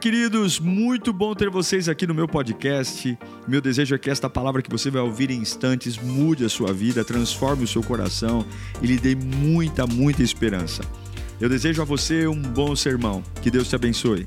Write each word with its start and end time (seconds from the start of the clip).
Queridos, 0.00 0.58
muito 0.58 1.12
bom 1.12 1.34
ter 1.34 1.48
vocês 1.48 1.88
aqui 1.88 2.06
no 2.06 2.14
meu 2.14 2.26
podcast. 2.26 3.16
Meu 3.46 3.60
desejo 3.60 3.94
é 3.94 3.98
que 3.98 4.10
esta 4.10 4.28
palavra 4.28 4.60
que 4.60 4.68
você 4.68 4.90
vai 4.90 5.00
ouvir 5.00 5.30
em 5.30 5.38
instantes 5.38 5.96
mude 5.96 6.44
a 6.44 6.48
sua 6.48 6.72
vida, 6.72 7.04
transforme 7.04 7.64
o 7.64 7.68
seu 7.68 7.82
coração 7.82 8.44
e 8.82 8.86
lhe 8.86 8.98
dê 8.98 9.14
muita, 9.14 9.86
muita 9.86 10.22
esperança. 10.22 10.82
Eu 11.40 11.48
desejo 11.48 11.80
a 11.80 11.84
você 11.84 12.26
um 12.26 12.42
bom 12.42 12.74
sermão. 12.74 13.22
Que 13.40 13.50
Deus 13.50 13.68
te 13.68 13.76
abençoe. 13.76 14.26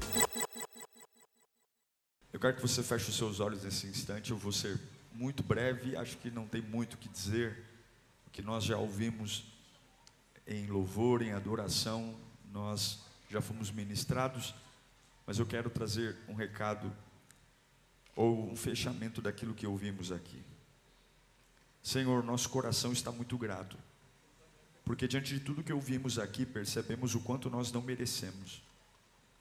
Eu 2.31 2.40
quero 2.40 2.56
que 2.56 2.62
você 2.62 2.81
feche 2.81 3.10
os 3.10 3.18
seus 3.18 3.40
olhos 3.40 3.63
nesse 3.63 3.88
instante. 3.88 4.31
Eu 4.31 4.38
vou 4.38 4.52
ser 4.52 4.79
muito 5.13 5.44
breve, 5.44 5.96
acho 5.97 6.18
que 6.18 6.31
não 6.31 6.47
tem 6.47 6.62
muito 6.62 6.94
o 6.94 6.97
que 6.97 7.10
dizer. 7.10 7.63
O 8.26 8.31
que 8.31 8.42
nós 8.42 8.63
já 8.63 8.78
ouvimos 8.78 9.44
em 10.47 10.65
louvor, 10.68 11.22
em 11.22 11.34
adoração, 11.34 12.15
nós 12.54 12.99
já 13.29 13.42
fomos 13.42 13.70
ministrados 13.70 14.56
mas 15.28 15.37
eu 15.37 15.46
quero 15.46 15.69
trazer 15.69 16.16
um 16.30 16.34
recado 16.34 16.91
ou 18.16 18.49
um 18.49 18.55
fechamento 18.55 19.22
daquilo 19.22 19.54
que 19.54 19.68
ouvimos 19.68 20.09
aqui. 20.09 20.41
Senhor, 21.84 22.23
nosso 22.23 22.49
coração 22.49 22.94
está 22.94 23.12
muito 23.12 23.38
grato, 23.38 23.77
porque 24.85 25.05
diante 25.08 25.34
de 25.34 25.41
tudo 25.41 25.63
que 25.63 25.73
ouvimos 25.73 26.18
aqui, 26.18 26.45
percebemos 26.45 27.13
o 27.13 27.20
quanto 27.20 27.49
nós 27.49 27.73
não 27.73 27.82
merecemos, 27.82 28.63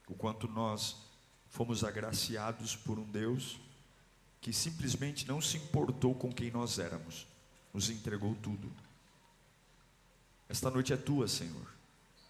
o 0.08 0.14
quanto 0.14 0.48
nós 0.48 0.96
fomos 1.48 1.84
agraciados 1.84 2.74
por 2.74 2.98
um 2.98 3.04
Deus 3.04 3.58
que 4.40 4.52
simplesmente 4.52 5.26
não 5.26 5.40
se 5.40 5.56
importou 5.56 6.14
com 6.14 6.32
quem 6.32 6.50
nós 6.50 6.80
éramos, 6.80 7.26
nos 7.72 7.88
entregou 7.90 8.34
tudo. 8.36 8.70
Esta 10.48 10.68
noite 10.68 10.92
é 10.92 10.96
tua, 10.96 11.26
Senhor. 11.26 11.74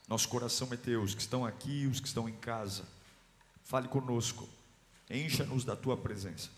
Nosso 0.07 0.29
coração 0.29 0.69
é 0.73 0.77
teu, 0.77 1.03
os 1.03 1.15
que 1.15 1.21
estão 1.21 1.45
aqui, 1.45 1.87
os 1.87 2.01
que 2.01 2.07
estão 2.07 2.29
em 2.29 2.37
casa. 2.37 2.85
Fale 3.67 3.89
conosco, 3.89 4.49
encha-nos 5.11 5.65
da 5.65 5.75
tua 5.75 5.97
presença, 5.97 6.51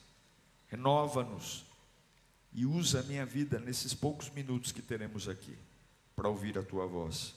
renova-nos 0.67 1.64
e 2.53 2.67
usa 2.67 3.01
a 3.01 3.03
minha 3.03 3.25
vida 3.25 3.59
nesses 3.59 3.95
poucos 3.95 4.28
minutos 4.28 4.73
que 4.73 4.83
teremos 4.83 5.27
aqui 5.27 5.56
para 6.14 6.29
ouvir 6.29 6.59
a 6.59 6.62
tua 6.62 6.86
voz. 6.86 7.34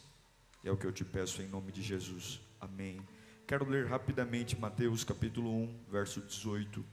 É 0.62 0.70
o 0.70 0.76
que 0.76 0.86
eu 0.86 0.92
te 0.92 1.06
peço 1.06 1.42
em 1.42 1.48
nome 1.48 1.72
de 1.72 1.82
Jesus. 1.82 2.42
Amém. 2.60 3.00
Quero 3.48 3.64
ler 3.64 3.88
rapidamente 3.88 4.60
Mateus 4.60 5.06
capítulo 5.06 5.50
1, 5.50 5.86
verso 5.90 6.20
18, 6.20 6.86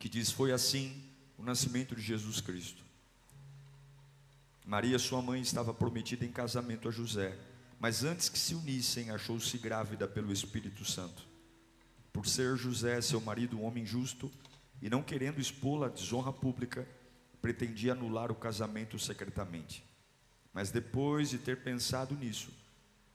que 0.00 0.08
diz: 0.08 0.28
Foi 0.28 0.50
assim 0.50 1.08
o 1.38 1.44
nascimento 1.44 1.94
de 1.94 2.02
Jesus 2.02 2.40
Cristo. 2.40 2.82
Maria, 4.66 4.98
sua 4.98 5.22
mãe, 5.22 5.40
estava 5.40 5.72
prometida 5.72 6.24
em 6.24 6.32
casamento 6.32 6.88
a 6.88 6.90
José, 6.90 7.38
mas 7.78 8.02
antes 8.02 8.28
que 8.28 8.40
se 8.40 8.56
unissem, 8.56 9.12
achou-se 9.12 9.56
grávida 9.56 10.08
pelo 10.08 10.32
Espírito 10.32 10.84
Santo. 10.84 11.30
Por 12.12 12.26
ser 12.26 12.56
José, 12.56 13.00
seu 13.00 13.20
marido, 13.20 13.58
um 13.58 13.64
homem 13.64 13.86
justo, 13.86 14.30
e 14.82 14.90
não 14.90 15.02
querendo 15.02 15.40
expô-la 15.40 15.86
à 15.86 15.88
desonra 15.88 16.32
pública, 16.32 16.86
pretendia 17.40 17.92
anular 17.92 18.30
o 18.30 18.34
casamento 18.34 18.98
secretamente. 18.98 19.84
Mas 20.52 20.70
depois 20.70 21.30
de 21.30 21.38
ter 21.38 21.62
pensado 21.62 22.14
nisso, 22.14 22.50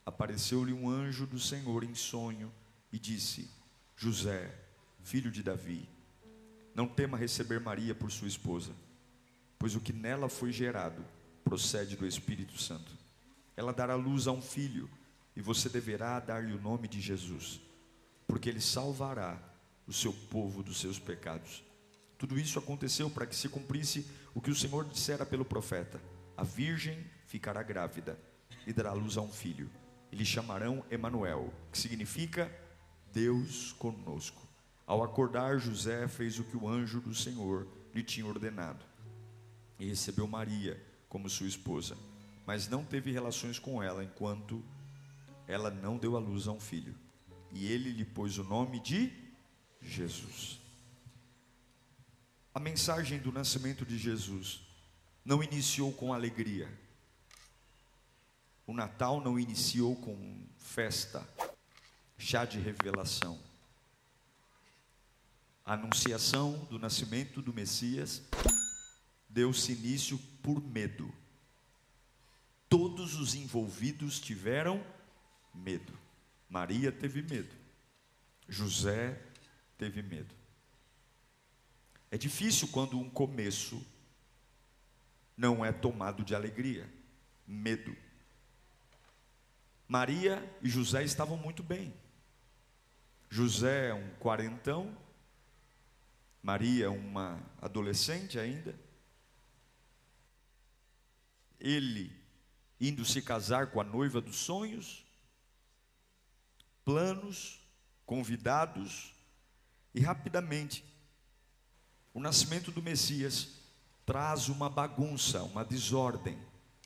apareceu-lhe 0.05 0.73
um 0.73 0.89
anjo 0.89 1.27
do 1.27 1.39
Senhor 1.39 1.83
em 1.83 1.93
sonho 1.93 2.51
e 2.91 2.97
disse: 2.97 3.49
José, 3.95 4.51
filho 5.03 5.29
de 5.29 5.43
Davi, 5.43 5.87
não 6.73 6.87
tema 6.87 7.17
receber 7.17 7.59
Maria 7.59 7.93
por 7.93 8.11
sua 8.11 8.27
esposa, 8.27 8.71
pois 9.59 9.75
o 9.75 9.81
que 9.81 9.93
nela 9.93 10.27
foi 10.27 10.51
gerado 10.51 11.05
procede 11.43 11.95
do 11.95 12.07
Espírito 12.07 12.57
Santo. 12.57 12.91
Ela 13.55 13.71
dará 13.71 13.95
luz 13.95 14.27
a 14.27 14.31
um 14.31 14.41
filho, 14.41 14.89
e 15.35 15.41
você 15.41 15.69
deverá 15.69 16.19
dar-lhe 16.19 16.53
o 16.53 16.61
nome 16.61 16.87
de 16.87 16.99
Jesus 16.99 17.61
porque 18.28 18.50
ele 18.50 18.59
salvará 18.59 19.42
o 19.88 19.94
seu 19.94 20.11
povo 20.11 20.61
dos 20.61 20.80
seus 20.80 21.00
pecados. 21.00 21.64
Tudo 22.17 22.38
isso 22.38 22.59
aconteceu 22.59 23.09
para 23.09 23.25
que 23.25 23.36
se 23.36 23.47
cumprisse 23.47 24.06
o 24.36 24.42
que 24.42 24.52
o 24.52 24.56
Senhor 24.56 24.83
dissera 24.86 25.25
pelo 25.25 25.45
profeta: 25.45 26.02
a 26.36 26.44
virgem 26.44 27.04
ficará 27.26 27.64
grávida 27.64 28.20
e 28.66 28.73
dará 28.73 28.92
luz 28.92 29.17
a 29.17 29.21
um 29.21 29.32
filho. 29.32 29.70
E 30.11 30.16
lhe 30.16 30.26
chamarão 30.26 30.86
Emanuel, 30.89 31.54
que 31.71 31.77
significa 31.77 32.52
Deus 33.14 33.73
conosco. 33.73 34.42
Ao 34.86 35.04
acordar, 35.04 35.60
José 35.60 36.08
fez 36.08 36.39
o 36.39 36.43
que 36.45 36.55
o 36.55 36.67
anjo 36.67 37.02
do 37.02 37.14
Senhor 37.14 37.67
lhe 37.93 38.04
tinha 38.04 38.26
ordenado 38.26 38.86
e 39.80 39.86
recebeu 39.86 40.27
Maria 40.27 40.82
como 41.10 41.30
sua 41.30 41.48
esposa, 41.48 41.98
mas 42.45 42.70
não 42.70 42.86
teve 42.86 43.11
relações 43.11 43.60
com 43.60 43.83
ela 43.83 44.04
enquanto 44.04 44.64
ela 45.45 45.70
não 45.70 45.98
deu 45.98 46.16
à 46.16 46.20
luz 46.20 46.48
a 46.48 46.52
um 46.52 46.60
filho 46.60 46.95
e 47.52 47.67
ele 47.67 47.91
lhe 47.91 48.05
pôs 48.05 48.37
o 48.37 48.43
nome 48.43 48.80
de 48.80 49.11
Jesus. 49.81 50.59
A 52.53 52.59
mensagem 52.59 53.19
do 53.19 53.31
nascimento 53.31 53.85
de 53.85 53.97
Jesus 53.97 54.61
não 55.23 55.43
iniciou 55.43 55.93
com 55.93 56.13
alegria. 56.13 56.67
O 58.65 58.73
Natal 58.73 59.21
não 59.21 59.39
iniciou 59.39 59.95
com 59.95 60.43
festa, 60.57 61.27
chá 62.17 62.45
de 62.45 62.59
revelação. 62.59 63.39
A 65.65 65.73
anunciação 65.73 66.65
do 66.65 66.80
nascimento 66.80 67.41
do 67.41 67.53
Messias 67.53 68.23
deu-se 69.30 69.73
início 69.73 70.17
por 70.41 70.61
medo. 70.61 71.13
Todos 72.69 73.15
os 73.15 73.36
envolvidos 73.36 74.19
tiveram 74.19 74.83
medo. 75.53 76.06
Maria 76.49 76.91
teve 76.91 77.21
medo. 77.21 77.55
José 78.47 79.21
teve 79.77 80.02
medo. 80.02 80.33
É 82.09 82.17
difícil 82.17 82.69
quando 82.69 82.97
um 82.97 83.09
começo 83.09 83.85
não 85.36 85.63
é 85.63 85.71
tomado 85.71 86.23
de 86.23 86.33
alegria, 86.33 86.89
medo. 87.45 87.95
Maria 89.87 90.43
e 90.61 90.69
José 90.69 91.03
estavam 91.03 91.37
muito 91.37 91.61
bem. 91.61 91.93
José 93.30 93.89
é 93.89 93.93
um 93.93 94.09
quarentão, 94.15 94.97
Maria 96.41 96.86
é 96.86 96.89
uma 96.89 97.39
adolescente 97.61 98.39
ainda. 98.39 98.73
Ele 101.59 102.11
indo 102.80 103.03
se 103.03 103.21
casar 103.21 103.67
com 103.67 103.81
a 103.81 103.83
noiva 103.83 104.21
dos 104.21 104.37
sonhos, 104.37 105.05
planos, 106.87 107.59
convidados, 108.05 109.14
e 109.93 109.99
rapidamente, 109.99 110.86
o 112.14 112.20
nascimento 112.21 112.71
do 112.71 112.81
Messias 112.81 113.49
traz 114.05 114.48
uma 114.48 114.70
bagunça, 114.70 115.43
uma 115.43 115.65
desordem 115.65 116.39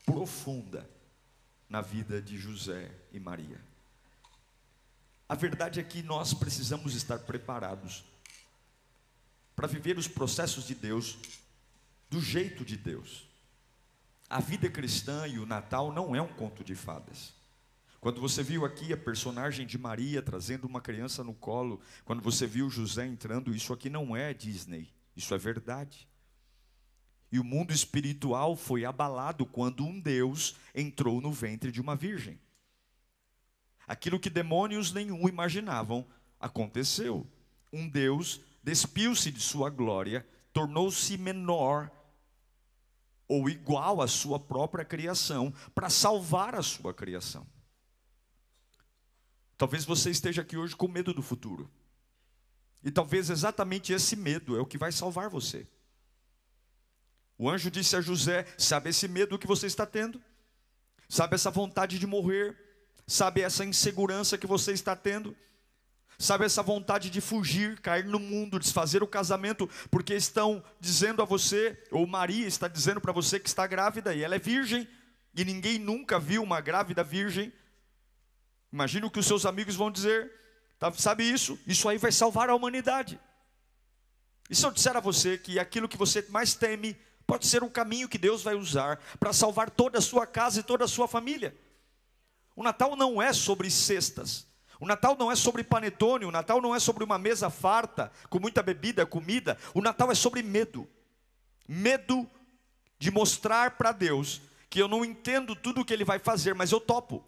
profunda 0.03 0.89
na 1.69 1.81
vida 1.81 2.19
de 2.19 2.35
José 2.35 2.89
e 3.13 3.19
Maria. 3.19 3.61
A 5.29 5.35
verdade 5.35 5.79
é 5.79 5.83
que 5.83 6.01
nós 6.01 6.33
precisamos 6.33 6.95
estar 6.95 7.19
preparados 7.19 8.03
para 9.55 9.67
viver 9.67 9.99
os 9.99 10.07
processos 10.07 10.65
de 10.65 10.73
Deus 10.73 11.15
do 12.09 12.19
jeito 12.19 12.65
de 12.65 12.75
Deus. 12.75 13.27
A 14.27 14.39
vida 14.39 14.67
cristã 14.67 15.27
e 15.27 15.37
o 15.37 15.45
Natal 15.45 15.93
não 15.93 16.15
é 16.15 16.21
um 16.23 16.33
conto 16.33 16.63
de 16.63 16.73
fadas. 16.73 17.39
Quando 18.01 18.19
você 18.19 18.41
viu 18.41 18.65
aqui 18.65 18.91
a 18.91 18.97
personagem 18.97 19.63
de 19.63 19.77
Maria 19.77 20.23
trazendo 20.23 20.65
uma 20.65 20.81
criança 20.81 21.23
no 21.23 21.35
colo, 21.35 21.79
quando 22.03 22.19
você 22.19 22.47
viu 22.47 22.67
José 22.67 23.05
entrando, 23.05 23.53
isso 23.53 23.71
aqui 23.71 23.91
não 23.91 24.15
é 24.15 24.33
Disney, 24.33 24.91
isso 25.15 25.35
é 25.35 25.37
verdade. 25.37 26.09
E 27.31 27.37
o 27.37 27.43
mundo 27.43 27.71
espiritual 27.71 28.55
foi 28.55 28.85
abalado 28.85 29.45
quando 29.45 29.85
um 29.85 29.99
Deus 29.99 30.55
entrou 30.73 31.21
no 31.21 31.31
ventre 31.31 31.71
de 31.71 31.79
uma 31.79 31.95
virgem. 31.95 32.39
Aquilo 33.87 34.19
que 34.19 34.31
demônios 34.31 34.91
nenhum 34.91 35.29
imaginavam 35.29 36.03
aconteceu. 36.39 37.27
Um 37.71 37.87
Deus 37.87 38.41
despiu-se 38.63 39.31
de 39.31 39.39
sua 39.39 39.69
glória, 39.69 40.27
tornou-se 40.51 41.15
menor 41.19 41.91
ou 43.27 43.47
igual 43.47 44.01
à 44.01 44.07
sua 44.07 44.39
própria 44.39 44.83
criação 44.83 45.53
para 45.75 45.87
salvar 45.87 46.55
a 46.55 46.63
sua 46.63 46.95
criação. 46.95 47.45
Talvez 49.61 49.85
você 49.85 50.09
esteja 50.09 50.41
aqui 50.41 50.57
hoje 50.57 50.75
com 50.75 50.87
medo 50.87 51.13
do 51.13 51.21
futuro. 51.21 51.69
E 52.83 52.89
talvez 52.89 53.29
exatamente 53.29 53.93
esse 53.93 54.15
medo 54.15 54.57
é 54.57 54.59
o 54.59 54.65
que 54.65 54.75
vai 54.75 54.91
salvar 54.91 55.29
você. 55.29 55.67
O 57.37 57.47
anjo 57.47 57.69
disse 57.69 57.95
a 57.95 58.01
José: 58.01 58.47
Sabe 58.57 58.89
esse 58.89 59.07
medo 59.07 59.37
que 59.37 59.45
você 59.45 59.67
está 59.67 59.85
tendo? 59.85 60.19
Sabe 61.07 61.35
essa 61.35 61.51
vontade 61.51 61.99
de 61.99 62.07
morrer? 62.07 62.57
Sabe 63.05 63.41
essa 63.41 63.63
insegurança 63.63 64.35
que 64.35 64.47
você 64.47 64.71
está 64.71 64.95
tendo? 64.95 65.37
Sabe 66.17 66.43
essa 66.43 66.63
vontade 66.63 67.11
de 67.11 67.21
fugir, 67.21 67.79
cair 67.81 68.05
no 68.05 68.17
mundo, 68.17 68.57
desfazer 68.57 69.03
o 69.03 69.07
casamento, 69.07 69.69
porque 69.91 70.15
estão 70.15 70.63
dizendo 70.79 71.21
a 71.21 71.25
você, 71.25 71.79
ou 71.91 72.07
Maria 72.07 72.47
está 72.47 72.67
dizendo 72.67 72.99
para 72.99 73.13
você 73.13 73.39
que 73.39 73.47
está 73.47 73.67
grávida 73.67 74.15
e 74.15 74.23
ela 74.23 74.33
é 74.33 74.39
virgem, 74.39 74.87
e 75.35 75.45
ninguém 75.45 75.77
nunca 75.77 76.19
viu 76.19 76.41
uma 76.41 76.59
grávida 76.59 77.03
virgem. 77.03 77.53
Imagina 78.71 79.05
o 79.05 79.11
que 79.11 79.19
os 79.19 79.25
seus 79.25 79.45
amigos 79.45 79.75
vão 79.75 79.91
dizer. 79.91 80.31
Tá, 80.79 80.91
sabe 80.93 81.23
isso? 81.23 81.59
Isso 81.67 81.87
aí 81.89 81.97
vai 81.97 82.11
salvar 82.11 82.49
a 82.49 82.55
humanidade. 82.55 83.19
E 84.49 84.55
se 84.55 84.65
eu 84.65 84.71
disser 84.71 84.95
a 84.95 84.99
você 84.99 85.37
que 85.37 85.59
aquilo 85.59 85.87
que 85.87 85.97
você 85.97 86.25
mais 86.29 86.55
teme 86.55 86.97
pode 87.25 87.47
ser 87.47 87.63
um 87.63 87.69
caminho 87.69 88.09
que 88.09 88.17
Deus 88.17 88.43
vai 88.43 88.55
usar 88.55 88.99
para 89.19 89.31
salvar 89.31 89.69
toda 89.69 89.99
a 89.99 90.01
sua 90.01 90.25
casa 90.25 90.59
e 90.59 90.63
toda 90.63 90.85
a 90.85 90.87
sua 90.87 91.07
família? 91.07 91.55
O 92.55 92.63
Natal 92.63 92.95
não 92.95 93.21
é 93.21 93.31
sobre 93.31 93.69
cestas. 93.69 94.47
O 94.79 94.87
Natal 94.87 95.15
não 95.17 95.31
é 95.31 95.35
sobre 95.35 95.63
panetone, 95.63 96.25
o 96.25 96.31
Natal 96.31 96.59
não 96.59 96.75
é 96.75 96.79
sobre 96.79 97.03
uma 97.03 97.19
mesa 97.19 97.51
farta, 97.51 98.11
com 98.29 98.39
muita 98.39 98.63
bebida, 98.63 99.05
comida. 99.05 99.57
O 99.75 99.81
Natal 99.81 100.11
é 100.11 100.15
sobre 100.15 100.41
medo. 100.41 100.87
Medo 101.67 102.27
de 102.97 103.11
mostrar 103.11 103.77
para 103.77 103.91
Deus 103.91 104.41
que 104.69 104.81
eu 104.81 104.87
não 104.87 105.05
entendo 105.05 105.55
tudo 105.55 105.81
o 105.81 105.85
que 105.85 105.93
Ele 105.93 106.03
vai 106.03 106.17
fazer, 106.17 106.55
mas 106.55 106.71
eu 106.71 106.79
topo. 106.79 107.23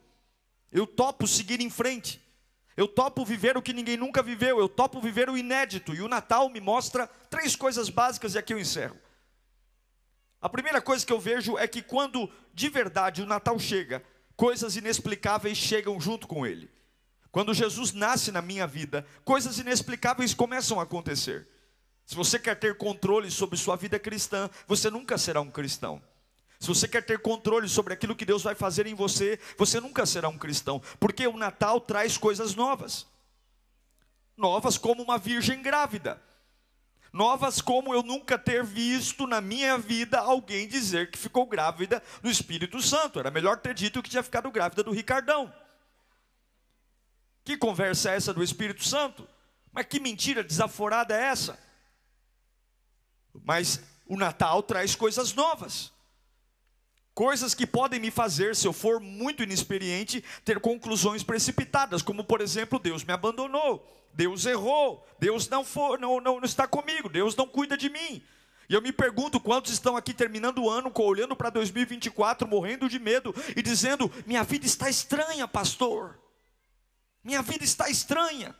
Eu 0.74 0.88
topo 0.88 1.28
seguir 1.28 1.62
em 1.62 1.70
frente. 1.70 2.20
Eu 2.76 2.88
topo 2.88 3.24
viver 3.24 3.56
o 3.56 3.62
que 3.62 3.72
ninguém 3.72 3.96
nunca 3.96 4.24
viveu. 4.24 4.60
Eu 4.60 4.68
topo 4.68 5.00
viver 5.00 5.30
o 5.30 5.38
inédito. 5.38 5.94
E 5.94 6.02
o 6.02 6.08
Natal 6.08 6.50
me 6.50 6.60
mostra 6.60 7.06
três 7.30 7.56
coisas 7.56 7.90
básicas 7.90 8.34
e 8.34 8.40
aqui 8.40 8.54
eu 8.54 8.60
encerro. 8.60 8.98
A 10.42 10.50
primeira 10.50 10.82
coisa 10.82 11.06
que 11.06 11.14
eu 11.14 11.20
vejo 11.20 11.58
é 11.58 11.68
que 11.68 11.84
quando 11.84 12.30
de 12.54 12.68
verdade 12.68 13.22
o 13.22 13.26
Natal 13.26 13.58
chega, 13.60 14.04
coisas 14.36 14.76
inexplicáveis 14.76 15.58
chegam 15.58 16.02
junto 16.02 16.28
com 16.28 16.46
ele. 16.46 16.70
Quando 17.32 17.54
Jesus 17.54 17.94
nasce 17.94 18.32
na 18.32 18.42
minha 18.42 18.68
vida, 18.68 19.06
coisas 19.24 19.60
inexplicáveis 19.60 20.34
começam 20.34 20.80
a 20.80 20.84
acontecer. 20.84 21.48
Se 22.06 22.16
você 22.16 22.38
quer 22.38 22.56
ter 22.56 22.78
controle 22.78 23.32
sobre 23.32 23.58
sua 23.58 23.76
vida 23.76 23.98
cristã, 23.98 24.50
você 24.68 24.90
nunca 24.90 25.18
será 25.18 25.40
um 25.40 25.50
cristão. 25.50 26.02
Se 26.64 26.70
você 26.70 26.88
quer 26.88 27.04
ter 27.06 27.20
controle 27.20 27.68
sobre 27.68 27.94
aquilo 27.94 28.16
que 28.16 28.24
Deus 28.24 28.42
vai 28.42 28.56
fazer 28.56 28.88
em 28.88 28.96
você, 28.96 29.38
você 29.58 29.82
nunca 29.82 30.06
será 30.06 30.30
um 30.30 30.38
cristão, 30.38 30.82
porque 30.98 31.28
o 31.28 31.36
Natal 31.36 31.82
traz 31.82 32.18
coisas 32.18 32.56
novas. 32.56 33.06
Novas 34.38 34.78
como 34.78 35.04
uma 35.04 35.18
virgem 35.18 35.62
grávida. 35.62 36.22
Novas 37.12 37.60
como 37.60 37.94
eu 37.94 38.02
nunca 38.02 38.40
ter 38.40 38.64
visto 38.64 39.28
na 39.28 39.42
minha 39.42 39.78
vida 39.78 40.20
alguém 40.20 40.66
dizer 40.66 41.12
que 41.12 41.18
ficou 41.18 41.46
grávida 41.46 42.02
do 42.22 42.30
Espírito 42.30 42.82
Santo. 42.82 43.20
Era 43.20 43.30
melhor 43.30 43.60
ter 43.60 43.74
dito 43.74 44.02
que 44.02 44.10
tinha 44.10 44.24
ficado 44.24 44.50
grávida 44.50 44.84
do 44.84 44.92
Ricardão. 44.92 45.54
Que 47.44 47.58
conversa 47.58 48.12
é 48.12 48.16
essa 48.16 48.34
do 48.34 48.42
Espírito 48.42 48.86
Santo? 48.86 49.28
Mas 49.70 49.86
que 49.86 50.00
mentira 50.00 50.42
desaforada 50.42 51.14
é 51.14 51.24
essa? 51.26 51.60
Mas 53.44 53.84
o 54.08 54.16
Natal 54.16 54.64
traz 54.64 54.96
coisas 54.96 55.34
novas. 55.34 55.93
Coisas 57.14 57.54
que 57.54 57.68
podem 57.68 58.00
me 58.00 58.10
fazer, 58.10 58.56
se 58.56 58.68
eu 58.68 58.74
for 58.74 59.00
muito 59.00 59.44
inexperiente, 59.44 60.24
ter 60.44 60.60
conclusões 60.60 61.22
precipitadas, 61.22 62.02
como 62.02 62.24
por 62.24 62.42
exemplo, 62.42 62.80
Deus 62.80 63.04
me 63.04 63.14
abandonou, 63.14 63.88
Deus 64.14 64.46
errou, 64.48 65.06
Deus 65.20 65.48
não, 65.48 65.64
for, 65.64 66.00
não, 66.00 66.20
não, 66.20 66.38
não 66.38 66.46
está 66.46 66.68
comigo, 66.68 67.10
Deus 67.10 67.36
não 67.36 67.48
cuida 67.48 67.78
de 67.78 67.88
mim. 67.88 68.24
E 68.68 68.74
eu 68.74 68.82
me 68.82 68.92
pergunto 68.92 69.40
quantos 69.40 69.72
estão 69.72 69.96
aqui 69.96 70.14
terminando 70.14 70.64
o 70.64 70.70
ano, 70.70 70.92
olhando 70.96 71.36
para 71.36 71.52
2024, 71.52 72.48
morrendo 72.48 72.90
de 72.90 72.98
medo 72.98 73.36
e 73.56 73.62
dizendo: 73.62 74.12
Minha 74.26 74.44
vida 74.44 74.66
está 74.66 74.90
estranha, 74.90 75.48
pastor. 75.48 76.20
Minha 77.24 77.42
vida 77.42 77.64
está 77.64 77.90
estranha. 77.90 78.56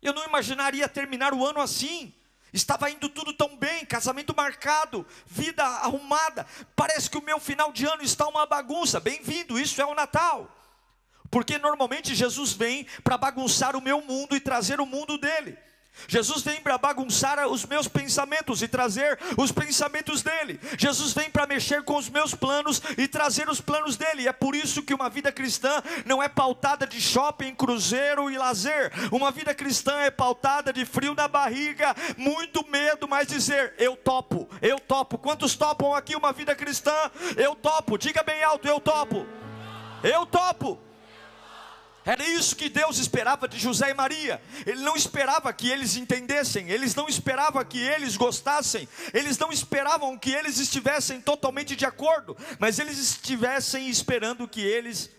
Eu 0.00 0.12
não 0.12 0.24
imaginaria 0.24 0.88
terminar 0.88 1.34
o 1.34 1.44
ano 1.44 1.60
assim. 1.60 2.14
Estava 2.54 2.88
indo 2.88 3.08
tudo 3.08 3.32
tão 3.32 3.56
bem, 3.56 3.84
casamento 3.84 4.32
marcado, 4.32 5.04
vida 5.26 5.64
arrumada. 5.64 6.46
Parece 6.76 7.10
que 7.10 7.18
o 7.18 7.24
meu 7.24 7.40
final 7.40 7.72
de 7.72 7.84
ano 7.84 8.00
está 8.00 8.28
uma 8.28 8.46
bagunça. 8.46 9.00
Bem-vindo, 9.00 9.58
isso 9.58 9.82
é 9.82 9.84
o 9.84 9.92
Natal. 9.92 10.48
Porque 11.28 11.58
normalmente 11.58 12.14
Jesus 12.14 12.52
vem 12.52 12.86
para 13.02 13.18
bagunçar 13.18 13.74
o 13.74 13.80
meu 13.80 14.00
mundo 14.00 14.36
e 14.36 14.40
trazer 14.40 14.80
o 14.80 14.86
mundo 14.86 15.18
dele. 15.18 15.58
Jesus 16.06 16.42
vem 16.42 16.60
para 16.60 16.76
bagunçar 16.76 17.46
os 17.46 17.64
meus 17.64 17.88
pensamentos 17.88 18.62
e 18.62 18.68
trazer 18.68 19.18
os 19.36 19.50
pensamentos 19.50 20.22
dele. 20.22 20.60
Jesus 20.78 21.12
vem 21.12 21.30
para 21.30 21.46
mexer 21.46 21.82
com 21.82 21.96
os 21.96 22.08
meus 22.08 22.34
planos 22.34 22.80
e 22.98 23.08
trazer 23.08 23.48
os 23.48 23.60
planos 23.60 23.96
dele. 23.96 24.22
E 24.22 24.28
é 24.28 24.32
por 24.32 24.54
isso 24.54 24.82
que 24.82 24.94
uma 24.94 25.08
vida 25.08 25.32
cristã 25.32 25.82
não 26.04 26.22
é 26.22 26.28
pautada 26.28 26.86
de 26.86 27.00
shopping, 27.00 27.54
cruzeiro 27.54 28.30
e 28.30 28.36
lazer. 28.36 28.92
Uma 29.10 29.30
vida 29.30 29.54
cristã 29.54 30.00
é 30.00 30.10
pautada 30.10 30.72
de 30.72 30.84
frio 30.84 31.14
na 31.14 31.28
barriga, 31.28 31.94
muito 32.16 32.66
medo, 32.68 33.08
mas 33.08 33.26
dizer: 33.26 33.74
eu 33.78 33.96
topo, 33.96 34.48
eu 34.60 34.78
topo. 34.78 35.18
Quantos 35.18 35.54
topam 35.56 35.94
aqui 35.94 36.14
uma 36.16 36.32
vida 36.32 36.54
cristã? 36.54 36.94
Eu 37.36 37.54
topo. 37.54 37.96
Diga 37.96 38.22
bem 38.22 38.42
alto: 38.42 38.68
eu 38.68 38.80
topo. 38.80 39.26
Eu 40.02 40.26
topo. 40.26 40.78
Era 42.04 42.26
isso 42.28 42.54
que 42.54 42.68
Deus 42.68 42.98
esperava 42.98 43.48
de 43.48 43.58
José 43.58 43.90
e 43.90 43.94
Maria. 43.94 44.40
Ele 44.66 44.82
não 44.82 44.94
esperava 44.94 45.52
que 45.52 45.70
eles 45.70 45.96
entendessem, 45.96 46.68
eles 46.68 46.94
não 46.94 47.08
esperavam 47.08 47.64
que 47.64 47.80
eles 47.80 48.16
gostassem, 48.16 48.86
eles 49.12 49.38
não 49.38 49.50
esperavam 49.50 50.18
que 50.18 50.30
eles 50.30 50.58
estivessem 50.58 51.20
totalmente 51.20 51.74
de 51.74 51.86
acordo, 51.86 52.36
mas 52.58 52.78
eles 52.78 52.98
estivessem 52.98 53.88
esperando 53.88 54.46
que 54.46 54.60
eles 54.60 55.10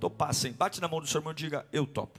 topassem. 0.00 0.52
Bate 0.52 0.80
na 0.80 0.88
mão 0.88 1.00
do 1.00 1.06
seu 1.06 1.20
irmão 1.20 1.32
e 1.32 1.36
diga: 1.36 1.66
Eu 1.72 1.86
topo. 1.86 2.18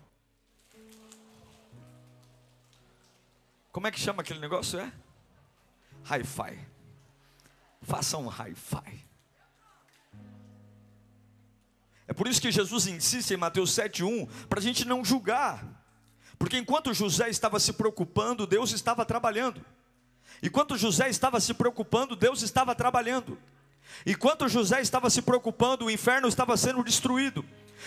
Como 3.71 3.88
é 3.88 3.91
que 3.91 4.00
chama 4.00 4.21
aquele 4.21 4.39
negócio? 4.39 4.79
É? 4.79 4.89
Hi-fi. 6.09 6.57
Faça 7.81 8.18
um 8.18 8.29
hi-fi. 8.29 9.06
Por 12.15 12.27
isso 12.27 12.41
que 12.41 12.51
Jesus 12.51 12.88
insiste 12.88 13.31
em 13.31 13.38
Mateus 13.38 13.71
7,1 13.71 14.27
para 14.50 14.59
a 14.59 14.63
gente 14.63 14.85
não 14.85 15.03
julgar, 15.03 15.63
porque 16.38 16.57
enquanto 16.57 16.94
José 16.94 17.29
estava 17.29 17.59
se 17.59 17.73
preocupando, 17.73 18.47
Deus 18.47 18.71
estava 18.71 19.06
trabalhando. 19.06 19.63
Enquanto 20.41 20.77
José 20.77 21.09
estava 21.09 21.39
se 21.39 21.53
preocupando, 21.53 22.15
Deus 22.15 22.41
estava 22.41 22.75
trabalhando. 22.75 23.38
Enquanto 24.06 24.50
José 24.50 24.81
estava 24.81 25.09
se 25.09 25.21
preocupando, 25.21 25.85
o 25.85 25.91
inferno 25.91 26.27
estava 26.27 26.57
sendo 26.57 26.83
destruído. 26.83 27.45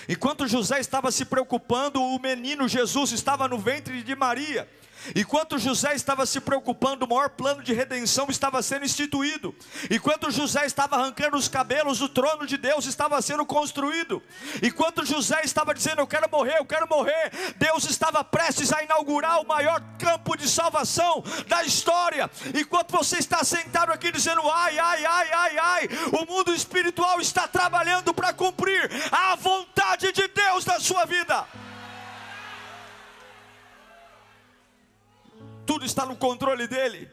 Enquanto 0.08 0.46
José 0.46 0.80
estava 0.80 1.10
se 1.10 1.24
preocupando, 1.24 2.02
o 2.02 2.18
menino 2.18 2.68
Jesus 2.68 3.12
estava 3.12 3.48
no 3.48 3.58
ventre 3.58 4.02
de 4.02 4.14
Maria. 4.14 4.68
Enquanto 5.14 5.58
José 5.58 5.94
estava 5.94 6.26
se 6.26 6.40
preocupando, 6.40 7.04
o 7.04 7.08
maior 7.08 7.30
plano 7.30 7.62
de 7.62 7.72
redenção 7.72 8.26
estava 8.28 8.62
sendo 8.62 8.84
instituído. 8.84 9.54
Enquanto 9.90 10.30
José 10.30 10.66
estava 10.66 10.96
arrancando 10.96 11.36
os 11.36 11.48
cabelos, 11.48 12.00
o 12.00 12.08
trono 12.08 12.46
de 12.46 12.56
Deus 12.56 12.86
estava 12.86 13.20
sendo 13.22 13.44
construído. 13.46 14.22
Enquanto 14.62 15.04
José 15.04 15.40
estava 15.44 15.74
dizendo: 15.74 16.00
Eu 16.00 16.06
quero 16.06 16.28
morrer, 16.30 16.58
eu 16.58 16.64
quero 16.64 16.88
morrer, 16.88 17.30
Deus 17.56 17.84
estava 17.84 18.22
prestes 18.22 18.72
a 18.72 18.82
inaugurar 18.82 19.40
o 19.40 19.46
maior 19.46 19.82
campo 19.98 20.36
de 20.36 20.48
salvação 20.48 21.22
da 21.46 21.62
história. 21.64 22.30
Enquanto 22.54 22.92
você 22.92 23.18
está 23.18 23.42
sentado 23.44 23.92
aqui 23.92 24.12
dizendo: 24.12 24.42
Ai, 24.50 24.78
ai, 24.78 25.04
ai, 25.04 25.32
ai, 25.32 25.58
ai, 25.58 25.88
o 26.12 26.26
mundo 26.26 26.54
espiritual 26.54 27.20
está 27.20 27.48
trabalhando 27.48 28.12
para 28.12 28.32
cumprir 28.32 28.90
a 29.10 29.34
vontade 29.36 30.12
de 30.12 30.28
Deus 30.28 30.64
na 30.64 30.80
sua 30.80 31.04
vida. 31.04 31.46
Tudo 35.78 35.86
está 35.86 36.04
no 36.04 36.16
controle 36.16 36.66
dele. 36.66 37.08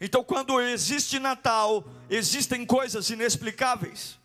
Então, 0.00 0.22
quando 0.22 0.60
existe 0.60 1.18
Natal, 1.18 1.84
existem 2.08 2.64
coisas 2.64 3.10
inexplicáveis. 3.10 4.20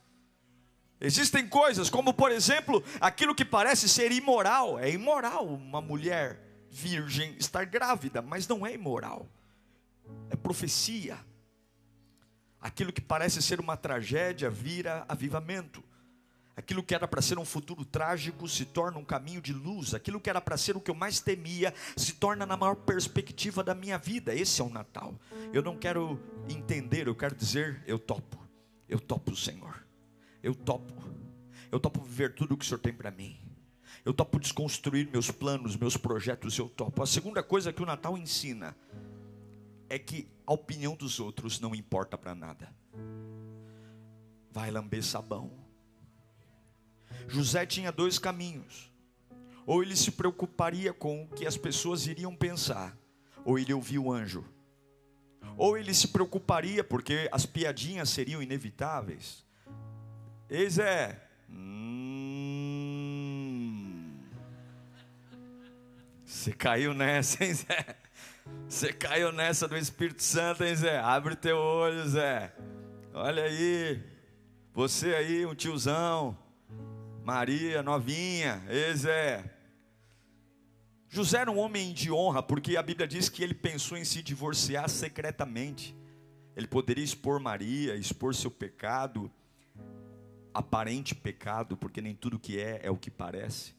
Existem 1.01 1.48
coisas, 1.48 1.89
como 1.89 2.13
por 2.13 2.31
exemplo, 2.31 2.84
aquilo 3.01 3.34
que 3.34 3.43
parece 3.43 3.89
ser 3.89 4.12
imoral. 4.12 4.77
É 4.77 4.91
imoral 4.91 5.48
uma 5.48 5.81
mulher 5.81 6.39
virgem 6.69 7.36
estar 7.39 7.65
grávida, 7.65 8.22
mas 8.22 8.48
não 8.48 8.63
é 8.63 8.75
imoral. 8.75 9.27
É 10.29 10.36
profecia. 10.36 11.17
Aquilo 12.62 12.93
que 12.93 13.01
parece 13.01 13.41
ser 13.41 13.60
uma 13.60 13.75
tragédia 13.75 14.51
vira 14.51 15.03
avivamento. 15.08 15.84
Aquilo 16.59 16.83
que 16.83 16.93
era 16.93 17.07
para 17.07 17.21
ser 17.21 17.39
um 17.39 17.45
futuro 17.45 17.85
trágico 17.85 18.45
se 18.45 18.65
torna 18.65 18.97
um 18.97 19.05
caminho 19.05 19.41
de 19.41 19.53
luz. 19.53 19.93
Aquilo 19.93 20.19
que 20.19 20.29
era 20.29 20.41
para 20.41 20.57
ser 20.57 20.75
o 20.75 20.81
que 20.81 20.91
eu 20.91 20.95
mais 20.95 21.21
temia 21.21 21.73
se 21.95 22.15
torna 22.15 22.45
na 22.45 22.57
maior 22.57 22.75
perspectiva 22.75 23.63
da 23.63 23.73
minha 23.73 23.97
vida. 23.97 24.35
Esse 24.35 24.59
é 24.59 24.63
o 24.65 24.69
Natal. 24.69 25.17
Eu 25.53 25.63
não 25.63 25.77
quero 25.77 26.19
entender, 26.49 27.07
eu 27.07 27.15
quero 27.15 27.33
dizer: 27.33 27.81
eu 27.87 27.97
topo. 27.97 28.45
Eu 28.89 28.99
topo 28.99 29.31
o 29.31 29.37
Senhor. 29.37 29.87
Eu 30.43 30.53
topo. 30.53 30.93
Eu 31.71 31.79
topo 31.79 32.03
viver 32.03 32.35
tudo 32.35 32.55
o 32.55 32.57
que 32.57 32.65
o 32.65 32.67
Senhor 32.67 32.79
tem 32.79 32.91
para 32.91 33.09
mim. 33.09 33.39
Eu 34.03 34.13
topo 34.13 34.37
desconstruir 34.37 35.09
meus 35.09 35.31
planos, 35.31 35.77
meus 35.77 35.95
projetos. 35.95 36.57
Eu 36.57 36.67
topo. 36.67 37.01
A 37.01 37.07
segunda 37.07 37.41
coisa 37.41 37.71
que 37.71 37.81
o 37.81 37.85
Natal 37.85 38.17
ensina 38.17 38.75
é 39.87 39.97
que 39.97 40.27
a 40.45 40.51
opinião 40.51 40.93
dos 40.93 41.21
outros 41.21 41.57
não 41.61 41.73
importa 41.73 42.17
para 42.17 42.35
nada. 42.35 42.69
Vai 44.51 44.69
lamber 44.69 45.01
sabão 45.01 45.68
José 47.29 47.65
tinha 47.65 47.91
dois 47.91 48.19
caminhos. 48.19 48.91
Ou 49.65 49.83
ele 49.83 49.95
se 49.95 50.12
preocuparia 50.12 50.91
com 50.91 51.24
o 51.24 51.27
que 51.27 51.45
as 51.45 51.55
pessoas 51.55 52.07
iriam 52.07 52.36
pensar, 52.36 52.98
ou 53.45 53.59
ele 53.59 53.74
ouvia 53.74 54.01
o 54.01 54.12
anjo. 54.12 54.43
Ou 55.55 55.77
ele 55.77 55.93
se 55.93 56.07
preocuparia 56.07 56.83
porque 56.83 57.29
as 57.31 57.45
piadinhas 57.45 58.09
seriam 58.09 58.41
inevitáveis. 58.41 59.45
Eis 60.50 60.79
é. 60.79 61.21
Hum, 61.50 62.09
Você 66.25 66.51
caiu 66.51 66.93
nessa, 66.93 67.43
hein, 67.43 67.53
Zé? 67.53 67.95
Você 68.67 68.93
caiu 68.93 69.31
nessa 69.31 69.67
do 69.67 69.77
Espírito 69.77 70.24
Santo, 70.24 70.63
hein, 70.63 70.75
Zé? 70.75 70.98
Abre 71.00 71.36
teu 71.36 71.57
olho, 71.57 72.07
Zé. 72.07 72.53
Olha 73.13 73.43
aí. 73.43 74.01
Você 74.74 75.13
aí, 75.13 75.45
um 75.45 75.53
tiozão. 75.53 76.38
Maria, 77.29 77.83
novinha. 77.83 78.59
Ei, 78.67 78.91
Zé. 78.95 79.48
José 81.07 81.38
era 81.38 81.51
um 81.51 81.59
homem 81.59 81.93
de 81.93 82.12
honra, 82.12 82.41
porque 82.41 82.75
a 82.75 82.81
Bíblia 82.81 83.07
diz 83.07 83.29
que 83.29 83.43
ele 83.43 83.53
pensou 83.53 83.95
em 83.95 84.03
se 84.03 84.24
divorciar 84.24 84.89
secretamente. 84.89 85.95
Ele 86.55 86.65
poderia 86.65 87.03
expor 87.03 87.39
Maria, 87.39 87.95
expor 87.95 88.33
seu 88.33 88.50
pecado, 88.50 89.31
aparente 90.51 91.13
pecado, 91.13 91.77
porque 91.77 92.01
nem 92.01 92.15
tudo 92.15 92.39
que 92.39 92.59
é 92.59 92.79
é 92.81 92.89
o 92.89 92.98
que 92.98 93.12
parece. 93.12 93.75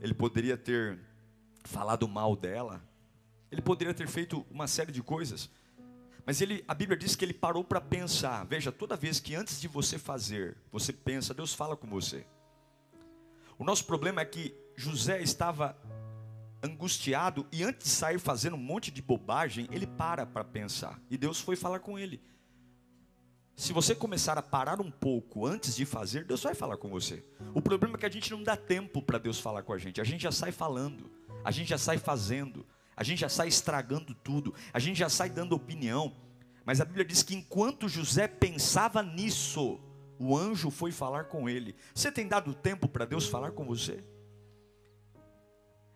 Ele 0.00 0.12
poderia 0.12 0.56
ter 0.56 0.98
falado 1.62 2.08
mal 2.08 2.34
dela. 2.34 2.82
Ele 3.52 3.62
poderia 3.62 3.94
ter 3.94 4.08
feito 4.08 4.44
uma 4.50 4.66
série 4.66 4.90
de 4.90 5.00
coisas. 5.00 5.48
Mas 6.26 6.40
ele, 6.40 6.64
a 6.66 6.74
Bíblia 6.74 6.98
diz 6.98 7.14
que 7.14 7.24
ele 7.24 7.34
parou 7.34 7.62
para 7.62 7.80
pensar. 7.80 8.44
Veja, 8.46 8.72
toda 8.72 8.96
vez 8.96 9.20
que 9.20 9.36
antes 9.36 9.60
de 9.60 9.68
você 9.68 9.96
fazer, 9.96 10.56
você 10.72 10.92
pensa, 10.92 11.32
Deus 11.32 11.54
fala 11.54 11.76
com 11.76 11.86
você. 11.86 12.26
O 13.64 13.66
nosso 13.66 13.86
problema 13.86 14.20
é 14.20 14.26
que 14.26 14.54
José 14.76 15.22
estava 15.22 15.74
angustiado 16.62 17.46
e 17.50 17.64
antes 17.64 17.86
de 17.86 17.94
sair 17.94 18.18
fazendo 18.18 18.56
um 18.56 18.58
monte 18.58 18.90
de 18.90 19.00
bobagem, 19.00 19.66
ele 19.72 19.86
para 19.86 20.26
para 20.26 20.44
pensar. 20.44 21.00
E 21.08 21.16
Deus 21.16 21.40
foi 21.40 21.56
falar 21.56 21.78
com 21.78 21.98
ele. 21.98 22.20
Se 23.56 23.72
você 23.72 23.94
começar 23.94 24.36
a 24.36 24.42
parar 24.42 24.82
um 24.82 24.90
pouco 24.90 25.46
antes 25.46 25.74
de 25.74 25.86
fazer, 25.86 26.26
Deus 26.26 26.42
vai 26.42 26.54
falar 26.54 26.76
com 26.76 26.90
você. 26.90 27.24
O 27.54 27.62
problema 27.62 27.96
é 27.96 28.00
que 28.00 28.04
a 28.04 28.10
gente 28.10 28.30
não 28.32 28.42
dá 28.42 28.54
tempo 28.54 29.00
para 29.00 29.16
Deus 29.16 29.40
falar 29.40 29.62
com 29.62 29.72
a 29.72 29.78
gente. 29.78 29.98
A 29.98 30.04
gente 30.04 30.24
já 30.24 30.30
sai 30.30 30.52
falando, 30.52 31.10
a 31.42 31.50
gente 31.50 31.70
já 31.70 31.78
sai 31.78 31.96
fazendo, 31.96 32.66
a 32.94 33.02
gente 33.02 33.20
já 33.20 33.30
sai 33.30 33.48
estragando 33.48 34.14
tudo, 34.14 34.54
a 34.74 34.78
gente 34.78 34.98
já 34.98 35.08
sai 35.08 35.30
dando 35.30 35.54
opinião. 35.54 36.14
Mas 36.66 36.82
a 36.82 36.84
Bíblia 36.84 37.06
diz 37.06 37.22
que 37.22 37.34
enquanto 37.34 37.88
José 37.88 38.28
pensava 38.28 39.02
nisso, 39.02 39.80
o 40.18 40.36
anjo 40.36 40.70
foi 40.70 40.92
falar 40.92 41.24
com 41.24 41.48
ele. 41.48 41.74
Você 41.94 42.10
tem 42.10 42.26
dado 42.26 42.54
tempo 42.54 42.88
para 42.88 43.04
Deus 43.04 43.26
falar 43.26 43.52
com 43.52 43.64
você? 43.64 44.02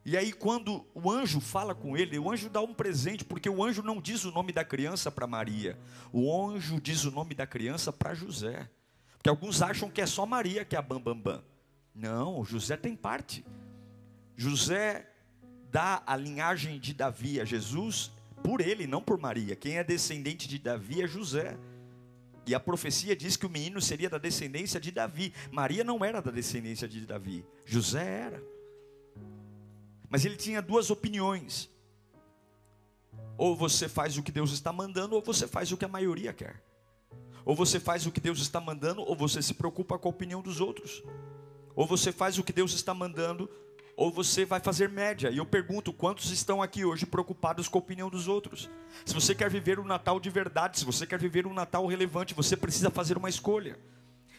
E 0.04 0.16
aí, 0.16 0.32
quando 0.32 0.87
o 0.94 1.10
anjo 1.10 1.40
fala 1.40 1.75
com 1.75 1.96
ele, 1.96 2.18
o 2.18 2.30
anjo 2.30 2.48
dá 2.48 2.62
um 2.62 2.72
presente, 2.72 3.25
porque 3.25 3.50
o 3.50 3.62
anjo 3.62 3.82
não 3.82 4.00
diz 4.00 4.25
o 4.25 4.32
nome 4.32 4.52
da 4.52 4.64
criança 4.64 5.10
para 5.10 5.26
Maria, 5.26 5.78
o 6.12 6.48
anjo 6.48 6.80
diz 6.80 7.04
o 7.04 7.10
nome 7.10 7.34
da 7.34 7.46
criança 7.46 7.92
para 7.92 8.14
José. 8.14 8.68
Porque 9.18 9.28
alguns 9.28 9.60
acham 9.60 9.90
que 9.90 10.00
é 10.00 10.06
só 10.06 10.25
Maria 10.25 10.64
que 10.64 10.75
é 10.75 10.78
a 10.78 10.82
bambambam. 10.82 11.14
Bam, 11.14 11.32
bam. 11.34 11.44
Não, 11.94 12.44
José 12.44 12.76
tem 12.76 12.94
parte. 12.94 13.44
José 14.37 15.10
dá 15.70 16.02
a 16.06 16.16
linhagem 16.16 16.78
de 16.78 16.94
Davi 16.94 17.40
a 17.40 17.44
Jesus 17.44 18.12
por 18.42 18.60
ele, 18.60 18.87
não 18.87 19.02
por 19.02 19.18
Maria. 19.18 19.56
Quem 19.56 19.78
é 19.78 19.84
descendente 19.84 20.48
de 20.48 20.58
Davi 20.58 21.02
é 21.02 21.06
José. 21.06 21.58
E 22.48 22.54
a 22.54 22.60
profecia 22.60 23.14
diz 23.14 23.36
que 23.36 23.44
o 23.44 23.50
menino 23.50 23.78
seria 23.78 24.08
da 24.08 24.16
descendência 24.16 24.80
de 24.80 24.90
Davi. 24.90 25.34
Maria 25.52 25.84
não 25.84 26.02
era 26.02 26.22
da 26.22 26.30
descendência 26.30 26.88
de 26.88 27.04
Davi, 27.04 27.44
José 27.62 28.02
era. 28.02 28.42
Mas 30.08 30.24
ele 30.24 30.34
tinha 30.34 30.62
duas 30.62 30.90
opiniões. 30.90 31.70
Ou 33.36 33.54
você 33.54 33.86
faz 33.86 34.16
o 34.16 34.22
que 34.22 34.32
Deus 34.32 34.50
está 34.50 34.72
mandando, 34.72 35.14
ou 35.14 35.20
você 35.20 35.46
faz 35.46 35.70
o 35.72 35.76
que 35.76 35.84
a 35.84 35.88
maioria 35.88 36.32
quer. 36.32 36.64
Ou 37.44 37.54
você 37.54 37.78
faz 37.78 38.06
o 38.06 38.10
que 38.10 38.18
Deus 38.18 38.40
está 38.40 38.58
mandando, 38.58 39.02
ou 39.02 39.14
você 39.14 39.42
se 39.42 39.52
preocupa 39.52 39.98
com 39.98 40.08
a 40.08 40.10
opinião 40.10 40.40
dos 40.40 40.58
outros. 40.58 41.04
Ou 41.76 41.86
você 41.86 42.10
faz 42.10 42.38
o 42.38 42.42
que 42.42 42.52
Deus 42.52 42.72
está 42.72 42.94
mandando, 42.94 43.46
ou 43.98 44.12
você 44.12 44.44
vai 44.44 44.60
fazer 44.60 44.88
média. 44.88 45.28
E 45.28 45.38
eu 45.38 45.44
pergunto: 45.44 45.92
quantos 45.92 46.30
estão 46.30 46.62
aqui 46.62 46.84
hoje 46.84 47.04
preocupados 47.04 47.66
com 47.66 47.78
a 47.78 47.80
opinião 47.80 48.08
dos 48.08 48.28
outros? 48.28 48.70
Se 49.04 49.12
você 49.12 49.34
quer 49.34 49.50
viver 49.50 49.80
um 49.80 49.84
Natal 49.84 50.20
de 50.20 50.30
verdade, 50.30 50.78
se 50.78 50.84
você 50.84 51.04
quer 51.04 51.18
viver 51.18 51.48
um 51.48 51.52
Natal 51.52 51.84
relevante, 51.84 52.32
você 52.32 52.56
precisa 52.56 52.90
fazer 52.90 53.18
uma 53.18 53.28
escolha. 53.28 53.76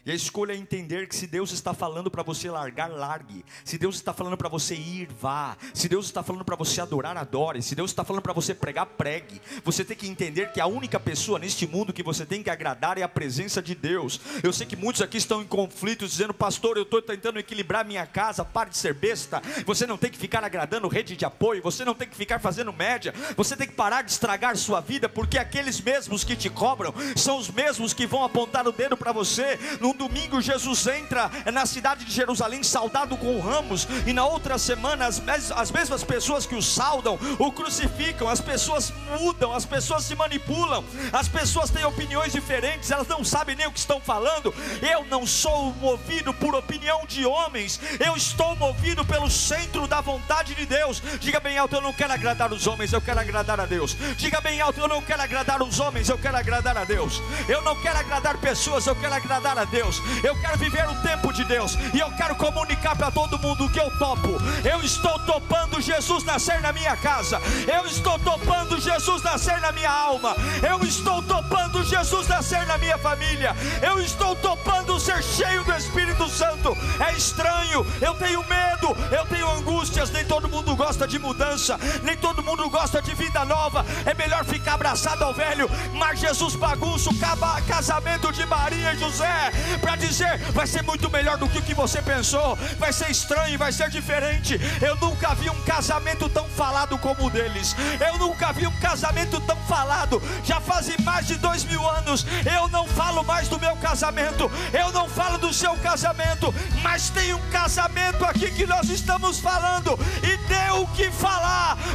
E 0.06 0.12
a 0.12 0.16
escolha 0.16 0.54
é 0.54 0.56
entender 0.56 1.08
que 1.08 1.16
se 1.16 1.28
Deus 1.28 1.52
está 1.52 1.74
falando 1.74 2.10
para 2.10 2.24
você 2.24 2.50
largar, 2.50 2.90
largue. 2.90 3.44
Se 3.64 3.78
Deus 3.78 3.96
está 3.96 4.14
falando 4.14 4.38
para 4.38 4.50
você 4.50 4.76
ir, 4.76 5.10
vá. 5.20 5.58
Se 5.74 5.90
Deus 5.90 6.06
está 6.06 6.24
falando 6.24 6.46
para 6.46 6.56
você 6.56 6.82
adorar, 6.82 7.18
adore. 7.18 7.62
Se 7.62 7.76
Deus 7.76 7.92
está 7.92 8.04
falando 8.04 8.22
para 8.22 8.34
você 8.34 8.54
pregar, 8.54 8.86
pregue. 8.86 9.42
Você 9.64 9.84
tem 9.84 9.98
que 9.98 10.08
entender 10.08 10.52
que 10.52 10.62
a 10.62 10.66
única 10.68 11.00
pessoa 11.00 11.38
neste 11.38 11.68
mundo 11.68 11.94
que 11.94 12.02
você 12.02 12.26
tem 12.26 12.42
que 12.42 12.50
agradar 12.50 12.98
é 12.98 13.04
a 13.04 13.10
presença 13.10 13.62
de 13.62 13.76
Deus. 13.76 14.20
Eu 14.42 14.54
sei 14.54 14.66
que 14.66 14.76
muitos 14.76 15.02
aqui 15.02 15.18
estão 15.18 15.42
em 15.42 15.48
conflito, 15.48 16.08
dizendo, 16.08 16.34
pastor, 16.34 16.78
eu 16.78 16.84
estou 16.84 17.02
tentando 17.02 17.40
equilibrar 17.40 17.86
minha 17.86 18.06
casa, 18.06 18.46
pare 18.46 18.70
de 18.70 18.78
ser 18.78 18.94
besta. 18.94 19.42
Você 19.66 19.86
não 19.86 19.98
tem 19.98 20.10
que 20.10 20.18
ficar 20.18 20.44
agradando 20.44 20.88
rede 20.88 21.16
de 21.16 21.26
apoio, 21.26 21.62
você 21.62 21.84
não 21.84 21.94
tem 21.94 22.08
que 22.08 22.16
ficar 22.16 22.40
fazendo 22.40 22.72
média, 22.72 23.14
você 23.36 23.56
tem 23.56 23.68
que 23.68 23.74
parar 23.74 24.02
de 24.02 24.12
estragar 24.12 24.56
sua 24.58 24.80
vida, 24.80 25.10
porque 25.10 25.38
aqueles 25.38 25.82
mesmos 25.82 26.24
que 26.24 26.36
te 26.36 26.50
cobram 26.50 26.94
são 27.16 27.38
os 27.38 27.50
mesmos 27.50 27.94
que 27.94 28.08
vão 28.08 28.24
apontar 28.24 28.68
o 28.68 28.72
dedo 28.72 28.96
para 28.96 29.12
você. 29.12 29.60
No 29.80 29.89
num 29.90 29.96
domingo, 29.96 30.40
Jesus 30.42 30.86
entra 30.86 31.32
na 31.52 31.66
cidade 31.66 32.06
de 32.06 32.12
Jerusalém 32.12 32.62
saudado 32.62 33.18
com 33.18 33.40
ramos, 33.40 33.88
e 34.06 34.14
na 34.14 34.24
outra 34.26 34.58
semana, 34.58 35.08
as, 35.08 35.22
as 35.52 35.72
mesmas 35.72 36.04
pessoas 36.04 36.46
que 36.46 36.56
o 36.56 36.62
saudam 36.62 37.18
o 37.40 37.52
crucificam. 37.52 38.30
As 38.30 38.40
pessoas 38.40 38.94
mudam, 39.20 39.54
as 39.54 39.66
pessoas 39.66 40.04
se 40.04 40.16
manipulam, 40.16 40.84
as 41.12 41.28
pessoas 41.28 41.70
têm 41.70 41.84
opiniões 41.86 42.34
diferentes, 42.34 42.92
elas 42.92 43.08
não 43.08 43.24
sabem 43.24 43.56
nem 43.56 43.68
o 43.68 43.72
que 43.72 43.80
estão 43.80 44.00
falando. 44.00 44.54
Eu 44.82 45.06
não 45.06 45.26
sou 45.26 45.74
movido 45.76 46.34
por 46.34 46.54
opinião 46.54 47.06
de 47.08 47.26
homens, 47.26 47.80
eu 48.00 48.16
estou 48.16 48.56
movido 48.56 49.04
pelo 49.06 49.30
centro 49.30 49.88
da 49.88 50.02
vontade 50.02 50.54
de 50.54 50.66
Deus. 50.66 51.02
Diga 51.20 51.40
bem 51.40 51.58
alto: 51.58 51.76
eu 51.76 51.82
não 51.82 51.94
quero 51.94 52.14
agradar 52.14 52.54
os 52.54 52.68
homens, 52.68 52.94
eu 52.94 53.02
quero 53.02 53.20
agradar 53.20 53.60
a 53.60 53.66
Deus. 53.66 53.96
Diga 54.18 54.40
bem 54.40 54.62
alto: 54.62 54.80
eu 54.80 54.88
não 54.88 55.02
quero 55.02 55.22
agradar 55.22 55.62
os 55.64 55.80
homens, 55.80 56.10
eu 56.10 56.18
quero 56.18 56.38
agradar 56.38 56.78
a 56.78 56.84
Deus. 56.84 57.22
Eu 57.48 57.62
não 57.64 57.80
quero 57.82 57.98
agradar 57.98 58.38
pessoas, 58.38 58.86
eu 58.86 58.96
quero 58.96 59.14
agradar 59.14 59.58
a 59.58 59.66
Deus. 59.66 59.79
Deus, 59.80 60.02
eu 60.22 60.36
quero 60.36 60.58
viver 60.58 60.86
o 60.90 60.96
tempo 60.96 61.32
de 61.32 61.46
Deus, 61.46 61.78
e 61.94 62.00
eu 62.00 62.12
quero 62.12 62.36
comunicar 62.36 62.98
para 62.98 63.10
todo 63.10 63.40
mundo 63.40 63.70
que 63.70 63.80
eu 63.80 63.90
topo. 63.98 64.38
Eu 64.70 64.82
estou 64.84 65.18
topando 65.20 65.80
Jesus 65.80 66.26
nascer 66.26 66.60
na 66.60 66.74
minha 66.74 66.98
casa, 66.98 67.42
eu 67.66 67.86
estou 67.86 68.20
topando 68.20 68.78
Jesus 68.78 69.24
nascer 69.24 69.58
na 69.62 69.72
minha 69.72 69.90
alma, 69.90 70.36
eu 70.68 70.86
estou 70.86 71.24
topando 71.24 71.82
Jesus 71.86 72.28
nascer 72.28 72.66
na 72.66 72.78
minha 72.78 72.98
família, 72.98 73.56
eu 73.82 74.02
estou 74.02 74.36
topando 74.36 75.00
ser 75.00 75.24
cheio 75.24 75.64
do 75.64 75.74
Espírito 75.74 76.28
Santo. 76.28 76.78
É 77.00 77.14
estranho, 77.14 77.88
eu 78.02 78.14
tenho 78.16 78.44
medo, 78.44 78.98
eu 79.12 79.26
tenho 79.28 79.50
angústias, 79.50 80.12
nem 80.12 80.26
todo 80.26 80.50
mundo 80.50 80.76
gosta 80.76 81.08
de 81.08 81.18
mudança, 81.18 81.80
nem 82.04 82.18
todo 82.18 82.44
mundo 82.44 82.70
gosta 82.70 83.02
de 83.02 83.16
vida 83.16 83.46
nova. 83.46 83.86
É 84.06 84.14
melhor 84.14 84.44
ficar 84.44 84.74
abraçado 84.74 85.24
ao 85.24 85.34
velho, 85.34 85.70
mas 85.94 86.20
Jesus 86.20 86.56
bagunça 86.56 87.10
o 87.10 87.18
casamento 87.66 88.30
de 88.34 88.46
Maria 88.46 88.94
e 88.94 88.98
José 88.98 89.52
para 89.78 89.96
dizer 89.96 90.38
vai 90.52 90.68
ser 90.68 90.84
muito 90.84 91.10
melhor 91.10 91.38
do 91.38 91.48
que 91.48 91.60
o 91.60 91.62
que 91.62 91.74
você 91.74 92.02
pensou, 92.02 92.56
vai 92.78 92.92
ser 92.92 93.10
estranho, 93.10 93.58
vai 93.58 93.72
ser 93.72 93.90
diferente. 93.90 94.60
Eu 94.82 94.96
nunca 94.98 95.34
vi 95.36 95.50
um 95.50 95.62
casamento 95.62 96.28
tão 96.30 96.48
falado 96.50 96.98
como 96.98 97.28
o 97.28 97.30
deles, 97.30 97.76
eu 98.00 98.18
nunca 98.18 98.52
vi 98.52 98.68
um 98.68 98.80
casamento 98.80 99.40
tão 99.42 99.58
falado. 99.68 100.22
Já 100.44 100.60
fazem 100.60 100.96
mais 101.02 101.28
de 101.28 101.36
dois 101.36 101.64
mil 101.66 101.88
anos, 101.88 102.26
eu 102.46 102.68
não 102.70 102.88
falo 102.88 103.24
mais 103.24 103.48
do 103.48 103.60
meu 103.60 103.76
casamento, 103.78 104.52
eu 104.74 104.92
não 104.92 105.08
falo 105.08 105.38
do 105.38 105.54
seu 105.54 105.76
casamento, 105.78 106.54
mas 106.82 107.10
tem 107.10 107.34
um 107.34 107.50
casamento 107.50 108.24
aqui 108.26 108.52
que 108.52 108.66
nós 108.66 108.90
estamos 108.90 109.40
falando 109.40 109.98
e 110.24 110.29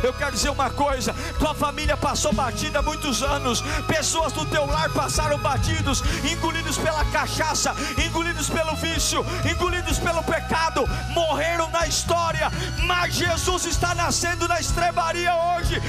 Eu 0.04 0.12
quero 0.12 0.32
dizer 0.32 0.50
uma 0.50 0.70
coisa: 0.70 1.14
tua 1.38 1.54
família 1.54 1.96
passou 1.96 2.32
batida 2.32 2.80
há 2.80 2.82
muitos 2.82 3.22
anos, 3.22 3.62
pessoas 3.86 4.32
do 4.32 4.44
teu 4.46 4.66
lar 4.66 4.90
passaram 4.90 5.38
batidos, 5.38 6.02
engolidos 6.30 6.76
pela 6.78 7.04
cachaça 7.06 7.74
engolidos 7.98 8.48
pelo 8.48 8.74
vício, 8.76 9.24
engolidos 9.48 9.98
pelo 9.98 10.22
pecado, 10.22 10.86
morreram 11.10 11.70
na 11.70 11.86
história, 11.86 12.50
mas 12.86 13.14
Jesus 13.14 13.64
está 13.66 13.94
nascendo 13.94 14.48
na 14.48 14.60
estrebaria 14.60 15.34
hoje. 15.34 15.80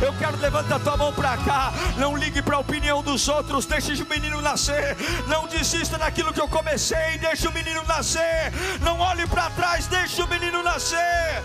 Eu 0.00 0.12
quero 0.18 0.36
levantar 0.38 0.78
tua 0.80 0.96
mão 0.96 1.12
para 1.12 1.36
cá. 1.38 1.72
Não 1.96 2.16
ligue 2.16 2.42
para 2.42 2.56
a 2.56 2.60
opinião 2.60 3.02
dos 3.02 3.28
outros. 3.28 3.64
Deixe 3.66 4.02
o 4.02 4.08
menino 4.08 4.40
nascer. 4.42 4.96
Não 5.26 5.46
desista 5.46 5.96
daquilo 5.96 6.32
que 6.32 6.40
eu 6.40 6.48
comecei. 6.48 7.18
Deixe 7.18 7.48
o 7.48 7.52
menino 7.52 7.82
nascer. 7.84 8.52
Não 8.82 9.00
olhe 9.00 9.26
para 9.26 9.50
trás. 9.50 9.86
Deixe 9.86 10.22
o 10.22 10.28
menino 10.28 10.62
nascer. 10.62 11.42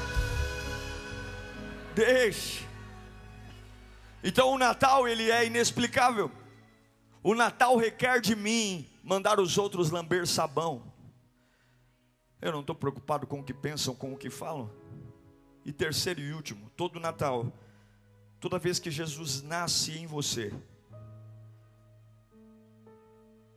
Deixe. 1.95 2.67
Então 4.23 4.51
o 4.51 4.57
Natal 4.57 5.07
ele 5.07 5.31
é 5.31 5.45
inexplicável. 5.45 6.31
O 7.21 7.33
Natal 7.33 7.77
requer 7.77 8.19
de 8.19 8.35
mim 8.35 8.85
mandar 9.03 9.39
os 9.39 9.57
outros 9.57 9.89
lamber 9.91 10.27
sabão. 10.27 10.83
Eu 12.41 12.51
não 12.51 12.59
estou 12.59 12.75
preocupado 12.75 13.25
com 13.25 13.39
o 13.39 13.43
que 13.43 13.53
pensam, 13.53 13.95
com 13.95 14.13
o 14.13 14.17
que 14.17 14.29
falam. 14.29 14.82
E 15.65 15.71
terceiro 15.71 16.19
e 16.19 16.33
último, 16.33 16.69
todo 16.71 16.99
Natal, 16.99 17.51
toda 18.39 18.59
vez 18.59 18.79
que 18.79 18.91
Jesus 18.91 19.41
nasce 19.41 19.91
em 19.97 20.05
você, 20.05 20.53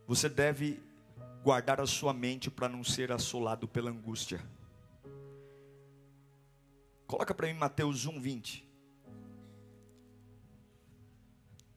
você 0.06 0.28
deve 0.28 0.80
guardar 1.42 1.80
a 1.80 1.86
sua 1.86 2.12
mente 2.12 2.50
para 2.50 2.68
não 2.68 2.84
ser 2.84 3.10
assolado 3.10 3.66
pela 3.66 3.90
angústia. 3.90 4.40
Coloca 7.06 7.34
para 7.34 7.46
mim 7.48 7.54
Mateus 7.54 8.06
1, 8.06 8.20
20. 8.20 8.68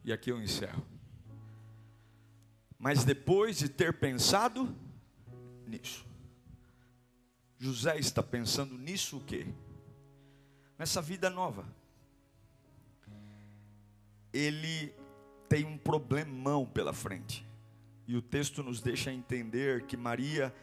E 0.03 0.13
aqui 0.13 0.31
eu 0.31 0.41
encerro. 0.41 0.85
Mas 2.77 3.03
depois 3.03 3.57
de 3.57 3.67
ter 3.67 3.93
pensado 3.93 4.75
nisso, 5.67 6.05
José 7.57 7.99
está 7.99 8.23
pensando 8.23 8.77
nisso 8.77 9.17
o 9.17 9.23
quê? 9.23 9.47
Nessa 10.79 11.01
vida 11.01 11.29
nova. 11.29 11.65
Ele 14.31 14.93
tem 15.49 15.65
um 15.65 15.77
problemão 15.77 16.65
pela 16.65 16.93
frente. 16.93 17.45
E 18.07 18.15
o 18.15 18.21
texto 18.21 18.63
nos 18.63 18.79
deixa 18.79 19.11
entender 19.11 19.85
que 19.85 19.97
Maria 19.97 20.55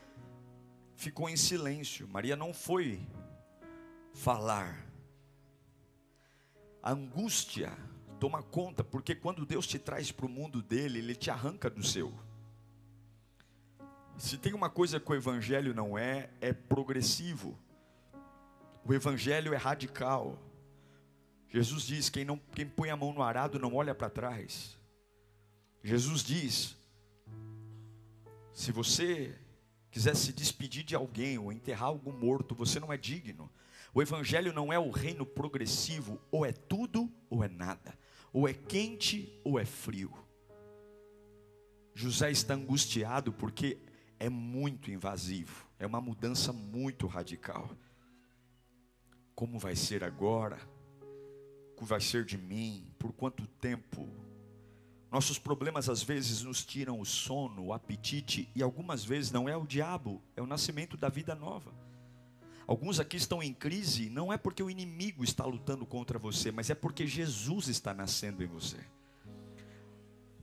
ficou 0.95 1.29
em 1.29 1.37
silêncio. 1.37 2.09
Maria 2.09 2.35
não 2.35 2.55
foi 2.55 3.07
falar. 4.15 4.87
A 6.83 6.93
angústia 6.93 7.71
toma 8.19 8.43
conta, 8.43 8.83
porque 8.83 9.15
quando 9.15 9.45
Deus 9.45 9.67
te 9.67 9.79
traz 9.79 10.11
para 10.11 10.25
o 10.25 10.31
mundo 10.31 10.63
dele, 10.63 10.99
ele 10.99 11.15
te 11.15 11.31
arranca 11.31 11.69
do 11.69 11.85
seu. 11.85 12.15
Se 14.17 14.39
tem 14.39 14.55
uma 14.55 14.71
coisa 14.71 14.99
que 14.99 15.13
o 15.13 15.15
evangelho 15.15 15.75
não 15.75 15.99
é, 15.99 16.31
é 16.41 16.55
progressivo. 16.55 17.59
O 18.89 18.95
evangelho 18.95 19.53
é 19.53 19.57
radical. 19.57 20.39
Jesus 21.49 21.83
diz: 21.83 22.09
quem 22.09 22.25
não 22.25 22.39
quem 22.55 22.67
põe 22.67 22.89
a 22.89 22.97
mão 22.97 23.13
no 23.13 23.23
arado 23.23 23.59
não 23.59 23.75
olha 23.75 23.95
para 23.95 24.09
trás. 24.09 24.79
Jesus 25.83 26.23
diz: 26.23 26.77
se 28.53 28.71
você 28.71 29.37
quiser 29.91 30.15
se 30.15 30.33
despedir 30.33 30.85
de 30.85 30.95
alguém 30.95 31.37
ou 31.37 31.53
enterrar 31.53 31.89
algum 31.89 32.13
morto, 32.13 32.55
você 32.55 32.79
não 32.79 32.93
é 32.93 32.97
digno. 32.97 33.51
O 33.93 34.01
evangelho 34.01 34.53
não 34.53 34.73
é 34.73 34.79
o 34.79 34.91
reino 34.91 35.27
progressivo, 35.27 36.21
ou 36.31 36.47
é 36.47 36.53
tudo 36.53 37.11
ou 37.29 37.43
é 37.43 37.49
nada, 37.49 37.99
ou 38.33 38.47
é 38.47 38.53
quente 38.53 39.41
ou 39.43 39.59
é 39.59 39.65
frio. 39.65 40.13
José 41.93 42.31
está 42.31 42.55
angustiado 42.55 43.33
porque 43.33 43.79
é 44.21 44.29
muito 44.29 44.91
invasivo, 44.91 45.67
é 45.79 45.87
uma 45.87 46.01
mudança 46.01 46.53
muito 46.53 47.07
radical. 47.07 47.75
Como 49.37 49.59
vai 49.59 49.77
ser 49.77 50.03
agora? 50.03 50.59
O 51.75 51.81
que 51.81 51.85
vai 51.85 52.01
ser 52.01 52.25
de 52.25 52.39
mim? 52.39 52.91
Por 52.99 53.13
quanto 53.13 53.47
tempo? 53.47 54.09
Nossos 55.13 55.39
problemas 55.39 55.91
às 55.91 56.03
vezes 56.03 56.43
nos 56.43 56.65
tiram 56.65 56.99
o 56.99 57.05
sono, 57.05 57.67
o 57.67 57.73
apetite, 57.75 58.49
e 58.57 58.63
algumas 58.63 59.05
vezes 59.05 59.31
não 59.31 59.47
é 59.47 59.55
o 59.55 59.67
diabo, 59.67 60.23
é 60.35 60.41
o 60.41 60.47
nascimento 60.47 60.97
da 60.97 61.11
vida 61.11 61.35
nova. 61.35 61.71
Alguns 62.67 62.99
aqui 62.99 63.19
estão 63.19 63.43
em 63.43 63.53
crise, 63.53 64.09
não 64.09 64.33
é 64.33 64.39
porque 64.39 64.63
o 64.63 64.71
inimigo 64.71 65.23
está 65.23 65.45
lutando 65.45 65.85
contra 65.85 66.19
você, 66.19 66.51
mas 66.51 66.71
é 66.71 66.75
porque 66.75 67.07
Jesus 67.07 67.69
está 67.69 67.93
nascendo 67.93 68.43
em 68.43 68.47
você. 68.47 68.79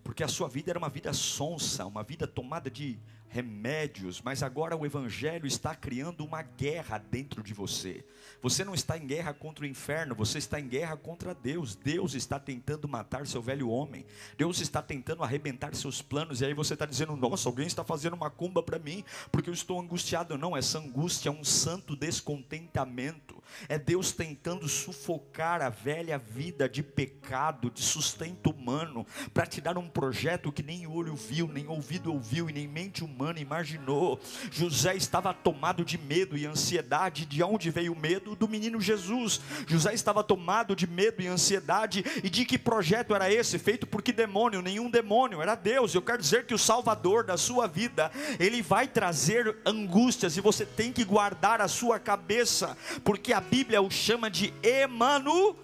Porque 0.03 0.23
a 0.23 0.27
sua 0.27 0.47
vida 0.47 0.69
era 0.71 0.77
uma 0.77 0.89
vida 0.89 1.11
sonsa, 1.13 1.83
uma 1.83 2.03
vida 2.03 2.27
tomada 2.27 2.69
de 2.69 2.99
remédios, 3.33 4.21
mas 4.21 4.43
agora 4.43 4.77
o 4.77 4.85
Evangelho 4.85 5.47
está 5.47 5.73
criando 5.73 6.23
uma 6.23 6.43
guerra 6.43 6.99
dentro 6.99 7.41
de 7.41 7.51
você. 7.51 8.05
Você 8.43 8.63
não 8.63 8.75
está 8.75 8.95
em 8.95 9.07
guerra 9.07 9.33
contra 9.33 9.65
o 9.65 9.67
inferno, 9.67 10.13
você 10.13 10.37
está 10.37 10.59
em 10.59 10.67
guerra 10.67 10.95
contra 10.95 11.33
Deus. 11.33 11.75
Deus 11.75 12.13
está 12.13 12.39
tentando 12.39 12.87
matar 12.87 13.25
seu 13.25 13.41
velho 13.41 13.69
homem, 13.69 14.05
Deus 14.37 14.59
está 14.59 14.83
tentando 14.83 15.23
arrebentar 15.23 15.73
seus 15.73 15.99
planos, 15.99 16.41
e 16.41 16.45
aí 16.45 16.53
você 16.53 16.73
está 16.75 16.85
dizendo: 16.85 17.15
Nossa, 17.15 17.49
alguém 17.49 17.65
está 17.65 17.83
fazendo 17.83 18.13
uma 18.13 18.29
cumba 18.29 18.61
para 18.61 18.77
mim, 18.77 19.03
porque 19.31 19.49
eu 19.49 19.53
estou 19.53 19.81
angustiado. 19.81 20.37
Não, 20.37 20.55
essa 20.55 20.77
angústia 20.77 21.29
é 21.29 21.31
um 21.31 21.43
santo 21.43 21.95
descontentamento, 21.95 23.41
é 23.67 23.79
Deus 23.79 24.11
tentando 24.11 24.69
sufocar 24.69 25.59
a 25.59 25.69
velha 25.69 26.19
vida 26.19 26.69
de 26.69 26.83
pecado, 26.83 27.71
de 27.71 27.81
sustento 27.81 28.51
humano, 28.51 29.07
para 29.33 29.47
te 29.47 29.59
dar 29.59 29.75
um 29.75 29.89
projeto 29.89 30.51
que 30.51 30.61
nem 30.61 30.85
olho 30.85 31.15
viu, 31.15 31.47
nem 31.47 31.67
ouvido 31.67 32.13
ouviu 32.13 32.47
e 32.47 32.53
nem 32.53 32.67
mente 32.67 33.03
humana 33.03 33.22
humana 33.23 33.39
imaginou. 33.39 34.19
José 34.51 34.95
estava 34.95 35.33
tomado 35.33 35.85
de 35.85 35.97
medo 35.97 36.37
e 36.37 36.45
ansiedade. 36.45 37.25
De 37.25 37.41
onde 37.41 37.69
veio 37.69 37.93
o 37.93 37.99
medo? 37.99 38.35
Do 38.35 38.47
menino 38.47 38.81
Jesus. 38.81 39.39
José 39.65 39.93
estava 39.93 40.23
tomado 40.23 40.75
de 40.75 40.85
medo 40.85 41.21
e 41.21 41.27
ansiedade. 41.27 42.03
E 42.21 42.29
de 42.29 42.43
que 42.43 42.57
projeto 42.57 43.15
era 43.15 43.31
esse? 43.31 43.57
Feito 43.57 43.87
por 43.87 44.01
que 44.01 44.11
demônio? 44.11 44.61
Nenhum 44.61 44.89
demônio, 44.89 45.41
era 45.41 45.55
Deus. 45.55 45.95
Eu 45.95 46.01
quero 46.01 46.21
dizer 46.21 46.45
que 46.45 46.53
o 46.53 46.59
Salvador 46.59 47.23
da 47.23 47.37
sua 47.37 47.67
vida, 47.67 48.11
ele 48.39 48.61
vai 48.61 48.87
trazer 48.87 49.57
angústias 49.65 50.35
e 50.35 50.41
você 50.41 50.65
tem 50.65 50.91
que 50.91 51.05
guardar 51.05 51.61
a 51.61 51.67
sua 51.67 51.99
cabeça, 51.99 52.77
porque 53.03 53.31
a 53.31 53.39
Bíblia 53.39 53.81
o 53.81 53.89
chama 53.89 54.29
de 54.29 54.53
Emanu. 54.61 55.55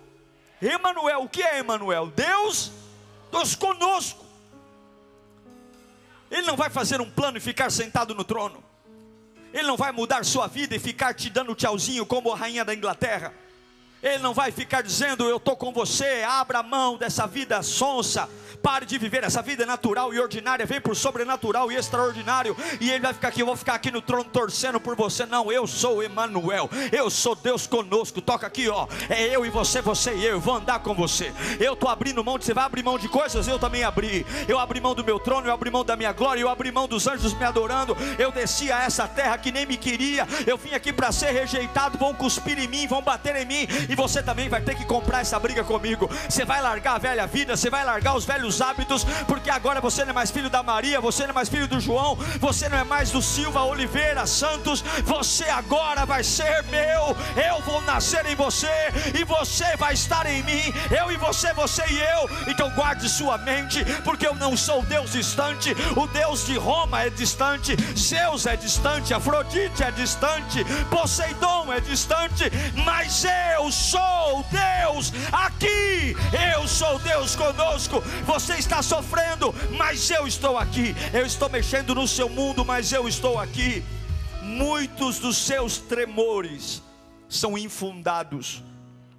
Emanuel, 0.61 1.23
o 1.23 1.29
que 1.29 1.41
é 1.41 1.59
Emanuel? 1.59 2.07
Deus 2.07 2.71
dos 3.31 3.55
conosco. 3.55 4.28
Ele 6.29 6.43
não 6.43 6.55
vai 6.55 6.69
fazer 6.69 7.01
um 7.01 7.09
plano 7.09 7.37
e 7.37 7.41
ficar 7.41 7.69
sentado 7.69 8.13
no 8.13 8.23
trono. 8.23 8.63
Ele 9.53 9.67
não 9.67 9.75
vai 9.75 9.91
mudar 9.91 10.23
sua 10.23 10.47
vida 10.47 10.75
e 10.75 10.79
ficar 10.79 11.13
te 11.13 11.29
dando 11.29 11.55
tchauzinho 11.55 12.05
como 12.05 12.31
a 12.31 12.35
rainha 12.35 12.63
da 12.63 12.73
Inglaterra. 12.73 13.33
Ele 14.01 14.19
não 14.19 14.33
vai 14.33 14.51
ficar 14.51 14.81
dizendo: 14.81 15.23
Eu 15.25 15.37
estou 15.37 15.55
com 15.55 15.71
você, 15.71 16.23
abra 16.27 16.63
mão 16.63 16.97
dessa 16.97 17.27
vida 17.27 17.61
sonsa, 17.61 18.29
Pare 18.61 18.85
de 18.85 18.97
viver 18.97 19.23
essa 19.23 19.41
vida 19.41 19.65
natural 19.65 20.13
e 20.13 20.19
ordinária, 20.19 20.65
vem 20.65 20.81
por 20.81 20.95
sobrenatural 20.95 21.71
e 21.71 21.75
extraordinário. 21.75 22.55
E 22.81 22.89
ele 22.91 22.99
vai 22.99 23.13
ficar 23.13 23.29
aqui, 23.29 23.41
eu 23.41 23.45
vou 23.45 23.55
ficar 23.55 23.75
aqui 23.75 23.89
no 23.89 24.01
trono 24.01 24.25
torcendo 24.25 24.79
por 24.79 24.95
você. 24.95 25.25
Não, 25.25 25.51
eu 25.51 25.65
sou 25.65 26.03
Emanuel, 26.03 26.69
eu 26.91 27.09
sou 27.09 27.35
Deus 27.35 27.65
conosco. 27.65 28.21
Toca 28.21 28.47
aqui, 28.47 28.67
ó. 28.67 28.87
É 29.09 29.23
eu 29.33 29.45
e 29.45 29.49
você, 29.49 29.81
você 29.81 30.13
e 30.13 30.25
eu. 30.25 30.29
Eu 30.29 30.39
vou 30.39 30.55
andar 30.55 30.79
com 30.79 30.93
você. 30.93 31.33
Eu 31.59 31.73
estou 31.73 31.89
abrindo 31.89 32.23
mão 32.23 32.37
de 32.37 32.45
você 32.45 32.53
vai 32.53 32.65
abrir 32.65 32.83
mão 32.83 32.97
de 32.97 33.07
coisas, 33.07 33.47
eu 33.47 33.57
também 33.57 33.83
abri. 33.83 34.25
Eu 34.47 34.59
abri 34.59 34.81
mão 34.81 34.93
do 34.93 35.03
meu 35.03 35.19
trono, 35.19 35.47
eu 35.47 35.53
abri 35.53 35.69
mão 35.69 35.85
da 35.85 35.95
minha 35.95 36.11
glória, 36.11 36.41
eu 36.41 36.49
abri 36.49 36.71
mão 36.71 36.87
dos 36.87 37.07
anjos 37.07 37.33
me 37.33 37.45
adorando. 37.45 37.95
Eu 38.17 38.31
desci 38.31 38.71
a 38.71 38.83
essa 38.83 39.07
terra 39.07 39.37
que 39.37 39.51
nem 39.51 39.65
me 39.65 39.77
queria. 39.77 40.27
Eu 40.45 40.57
vim 40.57 40.73
aqui 40.73 40.91
para 40.91 41.11
ser 41.11 41.31
rejeitado. 41.31 41.97
Vão 41.97 42.13
cuspir 42.13 42.59
em 42.59 42.67
mim, 42.67 42.87
vão 42.87 43.01
bater 43.01 43.35
em 43.37 43.45
mim. 43.45 43.67
E 43.89 43.95
você 43.95 44.21
também 44.21 44.47
vai 44.47 44.61
ter 44.61 44.75
que 44.75 44.85
comprar 44.85 45.21
essa 45.21 45.39
briga 45.39 45.63
comigo. 45.63 46.09
Você 46.29 46.45
vai 46.45 46.61
largar 46.61 46.95
a 46.95 46.97
velha 46.99 47.25
vida, 47.25 47.57
você 47.57 47.69
vai 47.69 47.83
largar 47.83 48.15
os 48.15 48.23
velhos 48.23 48.61
hábitos, 48.61 49.03
porque 49.27 49.49
agora 49.49 49.81
você 49.81 50.05
não 50.05 50.11
é 50.11 50.13
mais 50.13 50.29
filho 50.29 50.49
da 50.49 50.61
Maria, 50.61 51.01
você 51.01 51.23
não 51.23 51.31
é 51.31 51.33
mais 51.33 51.49
filho 51.49 51.67
do 51.67 51.79
João, 51.79 52.15
você 52.39 52.69
não 52.69 52.77
é 52.77 52.83
mais 52.83 53.09
do 53.09 53.21
Silva 53.21 53.63
Oliveira 53.63 54.27
Santos, 54.27 54.81
você 55.03 55.45
agora 55.45 56.05
vai 56.05 56.23
ser 56.23 56.63
meu, 56.65 57.17
eu 57.35 57.61
vou 57.65 57.81
nascer 57.81 58.25
em 58.27 58.35
você 58.35 58.67
e 59.19 59.23
você 59.23 59.75
vai 59.77 59.95
estar 59.95 60.25
em 60.27 60.43
mim, 60.43 60.73
eu 60.95 61.11
e 61.11 61.17
você, 61.17 61.51
você 61.53 61.83
e 61.89 61.99
eu. 61.99 62.29
Então 62.47 62.69
guarde 62.71 63.09
sua 63.09 63.39
mente, 63.39 63.83
porque 64.03 64.27
eu 64.27 64.35
não 64.35 64.55
sou 64.55 64.83
Deus 64.83 65.13
distante, 65.13 65.75
o 65.95 66.05
Deus 66.07 66.45
de 66.45 66.57
Roma 66.57 67.01
é 67.01 67.09
distante, 67.09 67.75
Zeus 67.97 68.45
é 68.45 68.55
distante, 68.55 69.15
Afrodite 69.15 69.83
é 69.83 69.91
distante, 69.91 70.63
Poseidon 70.91 71.73
é 71.73 71.79
distante, 71.79 72.51
mas 72.85 73.25
eu 73.25 73.71
sou 73.79 74.43
Deus 74.51 75.13
aqui, 75.31 76.15
eu 76.53 76.67
sou 76.67 76.99
Deus 76.99 77.35
conosco. 77.35 78.01
Você 78.25 78.55
está 78.55 78.83
sofrendo, 78.83 79.55
mas 79.77 80.09
eu 80.11 80.27
estou 80.27 80.57
aqui. 80.57 80.93
Eu 81.13 81.25
estou 81.25 81.49
mexendo 81.49 81.95
no 81.95 82.07
seu 82.07 82.27
mundo, 82.27 82.65
mas 82.65 82.91
eu 82.91 83.07
estou 83.07 83.39
aqui. 83.39 83.83
Muitos 84.41 85.19
dos 85.19 85.37
seus 85.37 85.77
tremores 85.77 86.81
são 87.29 87.57
infundados, 87.57 88.63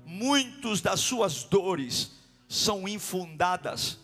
muitos 0.05 0.81
das 0.81 1.01
suas 1.01 1.45
dores 1.45 2.11
são 2.49 2.89
infundadas, 2.89 3.99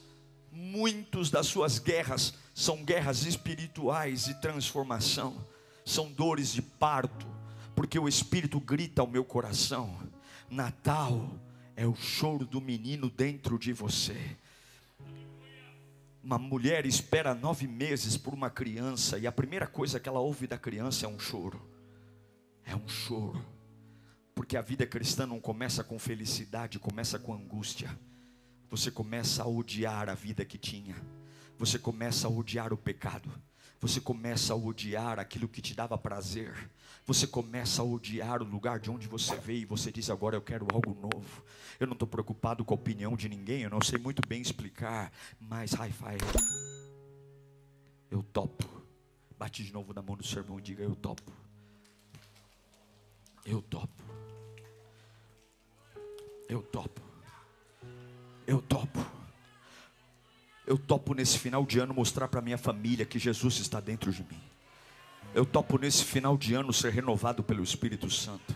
muitos 0.53 1.31
das 1.31 1.49
suas 1.49 1.79
guerras 1.79 2.33
são 2.55 2.85
guerras 2.85 3.25
espirituais 3.27 4.27
de 4.27 4.35
transformação, 4.41 5.37
são 5.85 6.11
dores 6.11 6.53
de 6.53 6.63
parto, 6.63 7.27
porque 7.75 7.99
o 7.99 8.09
Espírito 8.09 8.61
grita 8.61 9.03
ao 9.03 9.09
meu 9.09 9.25
coração: 9.25 9.99
Natal 10.51 11.31
é 11.75 11.87
o 11.87 11.95
choro 11.95 12.47
do 12.47 12.61
menino 12.61 13.11
dentro 13.11 13.59
de 13.59 13.73
você. 13.73 14.37
Uma 16.23 16.39
mulher 16.39 16.87
espera 16.87 17.35
nove 17.35 17.67
meses 17.67 18.17
por 18.17 18.35
uma 18.35 18.51
criança 18.51 19.19
e 19.19 19.27
a 19.27 19.33
primeira 19.33 19.67
coisa 19.67 20.01
que 20.01 20.09
ela 20.09 20.21
ouve 20.21 20.47
da 20.47 20.59
criança 20.59 21.07
é 21.07 21.09
um 21.09 21.19
choro. 21.19 21.61
É 22.65 22.75
um 22.75 22.89
choro. 22.89 23.45
Porque 24.35 24.57
a 24.57 24.63
vida 24.63 24.87
cristã 24.87 25.27
não 25.27 25.41
começa 25.41 25.85
com 25.85 25.99
felicidade, 25.99 26.79
começa 26.79 27.19
com 27.19 27.33
angústia. 27.33 27.97
Você 28.69 28.91
começa 28.91 29.43
a 29.43 29.47
odiar 29.47 30.09
a 30.09 30.15
vida 30.15 30.45
que 30.45 30.59
tinha. 30.59 30.97
Você 31.59 31.79
começa 31.79 32.27
a 32.27 32.31
odiar 32.31 32.73
o 32.73 32.77
pecado. 32.77 33.31
Você 33.81 34.01
começa 34.01 34.53
a 34.53 34.57
odiar 34.57 35.19
aquilo 35.19 35.49
que 35.49 35.61
te 35.61 35.75
dava 35.75 35.99
prazer. 35.99 36.71
Você 37.05 37.27
começa 37.27 37.83
a 37.83 37.85
odiar 37.85 38.43
o 38.43 38.45
lugar 38.45 38.81
de 38.81 38.91
onde 38.91 39.07
você 39.07 39.37
veio 39.37 39.63
e 39.63 39.65
você 39.65 39.93
diz 39.93 40.11
agora 40.11 40.37
eu 40.37 40.43
quero 40.43 40.67
algo 40.73 40.95
novo. 40.95 41.45
Eu 41.79 41.87
não 41.87 41.93
estou 41.93 42.09
preocupado 42.09 42.65
com 42.65 42.75
a 42.75 42.77
opinião 42.77 43.17
de 43.17 43.29
ninguém, 43.29 43.63
eu 43.63 43.71
não 43.71 43.81
sei 43.81 43.99
muito 43.99 44.27
bem 44.27 44.41
explicar, 44.41 45.13
mas 45.39 45.73
hi-fi. 45.73 46.17
Eu 48.11 48.23
topo. 48.23 48.65
Bate 49.39 49.63
de 49.63 49.73
novo 49.73 49.93
na 49.93 50.03
mão 50.03 50.17
do 50.17 50.27
seu 50.27 50.43
irmão 50.43 50.59
e 50.59 50.63
diga 50.63 50.83
eu 50.83 50.97
topo. 50.97 51.31
Eu 53.45 53.63
topo. 53.63 54.03
Eu 56.49 56.63
topo. 56.63 57.01
Eu 58.47 58.63
topo. 58.63 59.16
Eu 60.67 60.77
topo 60.77 61.15
nesse 61.15 61.39
final 61.39 61.65
de 61.65 61.79
ano 61.79 61.95
mostrar 61.95 62.27
para 62.29 62.41
minha 62.41 62.59
família 62.59 63.07
que 63.07 63.19
Jesus 63.19 63.59
está 63.59 63.81
dentro 63.81 64.11
de 64.11 64.23
mim. 64.23 64.41
Eu 65.35 65.47
topo 65.47 65.79
nesse 65.79 66.05
final 66.05 66.37
de 66.37 66.55
ano 66.55 66.73
ser 66.73 66.93
renovado 66.93 67.43
pelo 67.43 67.63
Espírito 67.63 68.11
Santo. 68.11 68.55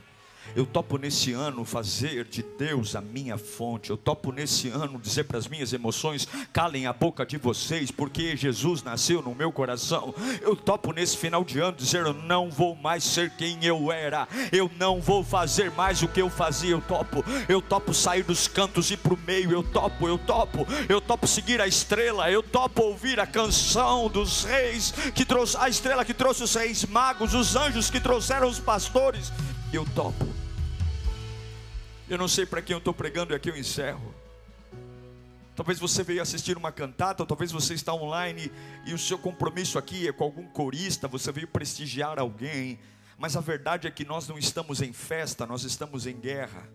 Eu 0.54 0.66
topo 0.66 0.98
nesse 0.98 1.32
ano 1.32 1.64
fazer 1.64 2.24
de 2.24 2.42
Deus 2.42 2.96
a 2.96 3.00
minha 3.00 3.38
fonte. 3.38 3.90
Eu 3.90 3.96
topo 3.96 4.32
nesse 4.32 4.68
ano 4.68 4.98
dizer 4.98 5.24
para 5.24 5.38
as 5.38 5.46
minhas 5.46 5.72
emoções: 5.72 6.26
calem 6.52 6.86
a 6.86 6.92
boca 6.92 7.24
de 7.24 7.36
vocês, 7.36 7.90
porque 7.90 8.36
Jesus 8.36 8.82
nasceu 8.82 9.22
no 9.22 9.34
meu 9.34 9.52
coração. 9.52 10.14
Eu 10.40 10.56
topo 10.56 10.92
nesse 10.92 11.16
final 11.16 11.44
de 11.44 11.60
ano 11.60 11.76
dizer: 11.76 12.04
eu 12.06 12.14
não 12.14 12.50
vou 12.50 12.74
mais 12.74 13.04
ser 13.04 13.30
quem 13.30 13.64
eu 13.64 13.92
era. 13.92 14.26
Eu 14.52 14.70
não 14.78 15.00
vou 15.00 15.22
fazer 15.22 15.70
mais 15.72 16.02
o 16.02 16.08
que 16.08 16.20
eu 16.20 16.30
fazia. 16.30 16.70
Eu 16.70 16.80
topo. 16.80 17.24
Eu 17.48 17.62
topo 17.62 17.94
sair 17.94 18.22
dos 18.22 18.48
cantos 18.48 18.90
e 18.90 18.96
para 18.96 19.14
o 19.14 19.18
meio. 19.18 19.52
Eu 19.52 19.62
topo, 19.62 20.08
eu 20.08 20.18
topo. 20.18 20.66
Eu 20.88 21.00
topo 21.00 21.26
seguir 21.26 21.60
a 21.60 21.66
estrela. 21.66 22.30
Eu 22.30 22.42
topo 22.42 22.82
ouvir 22.82 23.20
a 23.20 23.26
canção 23.26 24.08
dos 24.08 24.44
reis 24.44 24.92
que 25.14 25.24
trouxe 25.24 25.56
a 25.56 25.68
estrela 25.68 26.04
que 26.04 26.14
trouxe 26.14 26.42
os 26.42 26.54
reis 26.54 26.84
magos, 26.84 27.34
os 27.34 27.56
anjos 27.56 27.90
que 27.90 28.00
trouxeram 28.00 28.48
os 28.48 28.58
pastores. 28.58 29.32
Eu 29.72 29.84
topo. 29.94 30.26
Eu 32.08 32.18
não 32.18 32.26
sei 32.26 32.44
para 32.44 32.60
quem 32.60 32.74
eu 32.74 32.78
estou 32.78 32.92
pregando 32.92 33.32
e 33.32 33.36
aqui 33.36 33.48
eu 33.48 33.56
encerro. 33.56 34.12
Talvez 35.54 35.78
você 35.78 36.02
veio 36.02 36.20
assistir 36.20 36.56
uma 36.56 36.72
cantata, 36.72 37.22
ou 37.22 37.26
talvez 37.26 37.52
você 37.52 37.74
está 37.74 37.94
online 37.94 38.50
e 38.84 38.92
o 38.92 38.98
seu 38.98 39.16
compromisso 39.16 39.78
aqui 39.78 40.08
é 40.08 40.12
com 40.12 40.24
algum 40.24 40.48
corista, 40.48 41.06
você 41.06 41.30
veio 41.30 41.46
prestigiar 41.46 42.18
alguém. 42.18 42.80
Mas 43.16 43.36
a 43.36 43.40
verdade 43.40 43.86
é 43.86 43.92
que 43.92 44.04
nós 44.04 44.26
não 44.26 44.36
estamos 44.36 44.82
em 44.82 44.92
festa, 44.92 45.46
nós 45.46 45.62
estamos 45.62 46.04
em 46.04 46.18
guerra. 46.18 46.68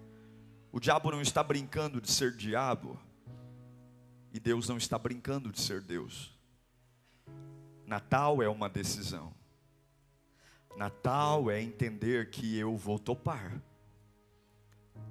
O 0.72 0.80
diabo 0.80 1.12
não 1.12 1.20
está 1.20 1.44
brincando 1.44 2.00
de 2.00 2.10
ser 2.10 2.32
diabo, 2.32 2.98
e 4.32 4.40
Deus 4.40 4.70
não 4.70 4.78
está 4.78 4.98
brincando 4.98 5.52
de 5.52 5.60
ser 5.60 5.82
Deus. 5.82 6.34
Natal 7.86 8.42
é 8.42 8.48
uma 8.48 8.70
decisão. 8.70 9.35
Natal 10.78 11.50
é 11.50 11.62
entender 11.62 12.30
que 12.30 12.58
eu 12.58 12.76
vou 12.76 13.00
topar 13.00 13.62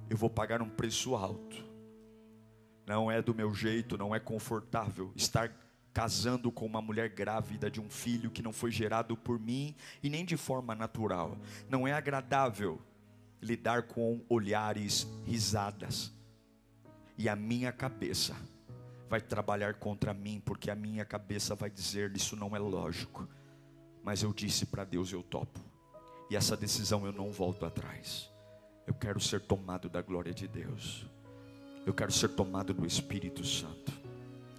eu 0.09 0.17
vou 0.17 0.29
pagar 0.29 0.61
um 0.61 0.69
preço 0.69 1.15
alto. 1.15 1.63
Não 2.85 3.09
é 3.09 3.21
do 3.21 3.33
meu 3.33 3.53
jeito, 3.53 3.97
não 3.97 4.13
é 4.13 4.19
confortável 4.19 5.11
estar 5.15 5.51
casando 5.91 6.51
com 6.51 6.65
uma 6.65 6.81
mulher 6.81 7.09
grávida 7.09 7.71
de 7.71 7.79
um 7.79 7.89
filho 7.89 8.29
que 8.29 8.43
não 8.43 8.53
foi 8.53 8.69
gerado 8.69 9.15
por 9.15 9.39
mim 9.39 9.73
e 10.03 10.09
nem 10.09 10.23
de 10.25 10.37
forma 10.37 10.75
natural. 10.75 11.37
Não 11.69 11.87
é 11.87 11.93
agradável 11.93 12.79
lidar 13.41 13.83
com 13.83 14.21
olhares, 14.29 15.07
risadas. 15.25 16.13
E 17.17 17.27
a 17.29 17.35
minha 17.35 17.71
cabeça 17.71 18.35
vai 19.09 19.21
trabalhar 19.21 19.75
contra 19.75 20.13
mim, 20.13 20.41
porque 20.43 20.69
a 20.69 20.75
minha 20.75 21.05
cabeça 21.05 21.55
vai 21.55 21.69
dizer: 21.69 22.15
Isso 22.15 22.35
não 22.35 22.55
é 22.55 22.59
lógico. 22.59 23.27
Mas 24.05 24.21
eu 24.21 24.31
disse 24.31 24.67
para 24.67 24.83
Deus: 24.85 25.11
Eu 25.11 25.23
topo. 25.23 25.59
E 26.29 26.35
essa 26.35 26.55
decisão 26.55 27.05
eu 27.07 27.11
não 27.11 27.31
volto 27.31 27.65
atrás. 27.65 28.29
Eu 28.85 28.93
quero 28.93 29.19
ser 29.19 29.41
tomado 29.41 29.89
da 29.89 29.99
glória 29.99 30.31
de 30.31 30.47
Deus. 30.47 31.07
Eu 31.87 31.93
quero 31.93 32.11
ser 32.11 32.29
tomado 32.29 32.71
do 32.71 32.85
Espírito 32.85 33.43
Santo. 33.43 33.91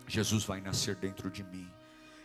Jesus 0.09 0.45
vai 0.45 0.61
nascer 0.61 0.97
dentro 0.97 1.31
de 1.31 1.45
mim. 1.45 1.69